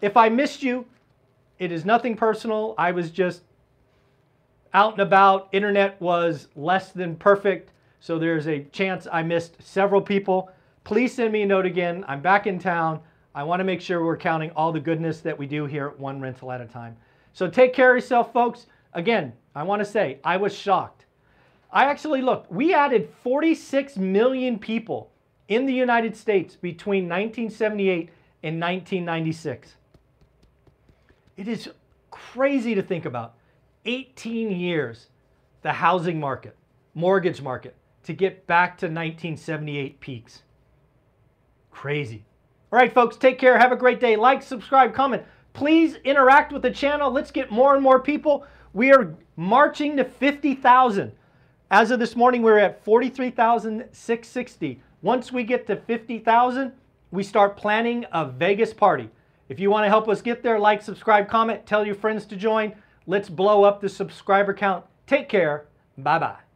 If 0.00 0.16
I 0.16 0.28
missed 0.28 0.62
you, 0.62 0.86
it 1.58 1.70
is 1.70 1.84
nothing 1.84 2.16
personal. 2.16 2.74
I 2.78 2.92
was 2.92 3.10
just 3.10 3.42
out 4.72 4.92
and 4.92 5.02
about. 5.02 5.48
Internet 5.52 6.00
was 6.00 6.48
less 6.56 6.92
than 6.92 7.16
perfect. 7.16 7.70
So 8.00 8.18
there's 8.18 8.46
a 8.46 8.64
chance 8.64 9.06
I 9.10 9.22
missed 9.22 9.56
several 9.60 10.00
people. 10.00 10.50
Please 10.84 11.14
send 11.14 11.32
me 11.32 11.42
a 11.42 11.46
note 11.46 11.66
again. 11.66 12.04
I'm 12.08 12.22
back 12.22 12.46
in 12.46 12.58
town. 12.58 13.00
I 13.34 13.42
want 13.42 13.60
to 13.60 13.64
make 13.64 13.80
sure 13.80 14.04
we're 14.04 14.16
counting 14.16 14.50
all 14.52 14.72
the 14.72 14.80
goodness 14.80 15.20
that 15.20 15.38
we 15.38 15.46
do 15.46 15.66
here 15.66 15.88
at 15.88 15.98
one 15.98 16.20
rental 16.20 16.50
at 16.50 16.60
a 16.60 16.66
time. 16.66 16.96
So 17.32 17.48
take 17.48 17.74
care 17.74 17.90
of 17.90 17.96
yourself, 17.96 18.32
folks. 18.32 18.66
Again, 18.94 19.32
I 19.54 19.62
want 19.62 19.80
to 19.80 19.84
say 19.84 20.18
I 20.24 20.36
was 20.36 20.54
shocked. 20.56 20.97
I 21.70 21.84
actually 21.84 22.22
looked. 22.22 22.50
We 22.50 22.74
added 22.74 23.10
46 23.22 23.96
million 23.96 24.58
people 24.58 25.10
in 25.48 25.66
the 25.66 25.72
United 25.72 26.16
States 26.16 26.56
between 26.56 27.04
1978 27.04 28.10
and 28.42 28.60
1996. 28.60 29.74
It 31.36 31.48
is 31.48 31.70
crazy 32.10 32.74
to 32.74 32.82
think 32.82 33.04
about. 33.04 33.34
18 33.84 34.50
years, 34.50 35.06
the 35.62 35.72
housing 35.72 36.18
market, 36.18 36.56
mortgage 36.94 37.40
market, 37.40 37.74
to 38.04 38.12
get 38.12 38.46
back 38.46 38.76
to 38.78 38.86
1978 38.86 40.00
peaks. 40.00 40.42
Crazy. 41.70 42.24
All 42.72 42.78
right, 42.78 42.92
folks, 42.92 43.16
take 43.16 43.38
care. 43.38 43.58
Have 43.58 43.72
a 43.72 43.76
great 43.76 44.00
day. 44.00 44.16
Like, 44.16 44.42
subscribe, 44.42 44.92
comment. 44.92 45.22
Please 45.52 45.94
interact 46.04 46.52
with 46.52 46.62
the 46.62 46.70
channel. 46.70 47.10
Let's 47.10 47.30
get 47.30 47.50
more 47.50 47.74
and 47.74 47.82
more 47.82 48.00
people. 48.00 48.46
We 48.72 48.92
are 48.92 49.14
marching 49.36 49.96
to 49.96 50.04
50,000. 50.04 51.12
As 51.70 51.90
of 51.90 52.00
this 52.00 52.16
morning, 52.16 52.40
we're 52.42 52.56
at 52.58 52.82
43,660. 52.82 54.80
Once 55.02 55.30
we 55.30 55.44
get 55.44 55.66
to 55.66 55.76
50,000, 55.76 56.72
we 57.10 57.22
start 57.22 57.58
planning 57.58 58.06
a 58.10 58.24
Vegas 58.24 58.72
party. 58.72 59.10
If 59.50 59.60
you 59.60 59.70
want 59.70 59.84
to 59.84 59.88
help 59.88 60.08
us 60.08 60.22
get 60.22 60.42
there, 60.42 60.58
like, 60.58 60.80
subscribe, 60.80 61.28
comment, 61.28 61.66
tell 61.66 61.86
your 61.86 61.94
friends 61.94 62.24
to 62.26 62.36
join. 62.36 62.74
Let's 63.06 63.28
blow 63.28 63.64
up 63.64 63.82
the 63.82 63.88
subscriber 63.88 64.54
count. 64.54 64.86
Take 65.06 65.28
care. 65.28 65.66
Bye 65.96 66.18
bye. 66.18 66.47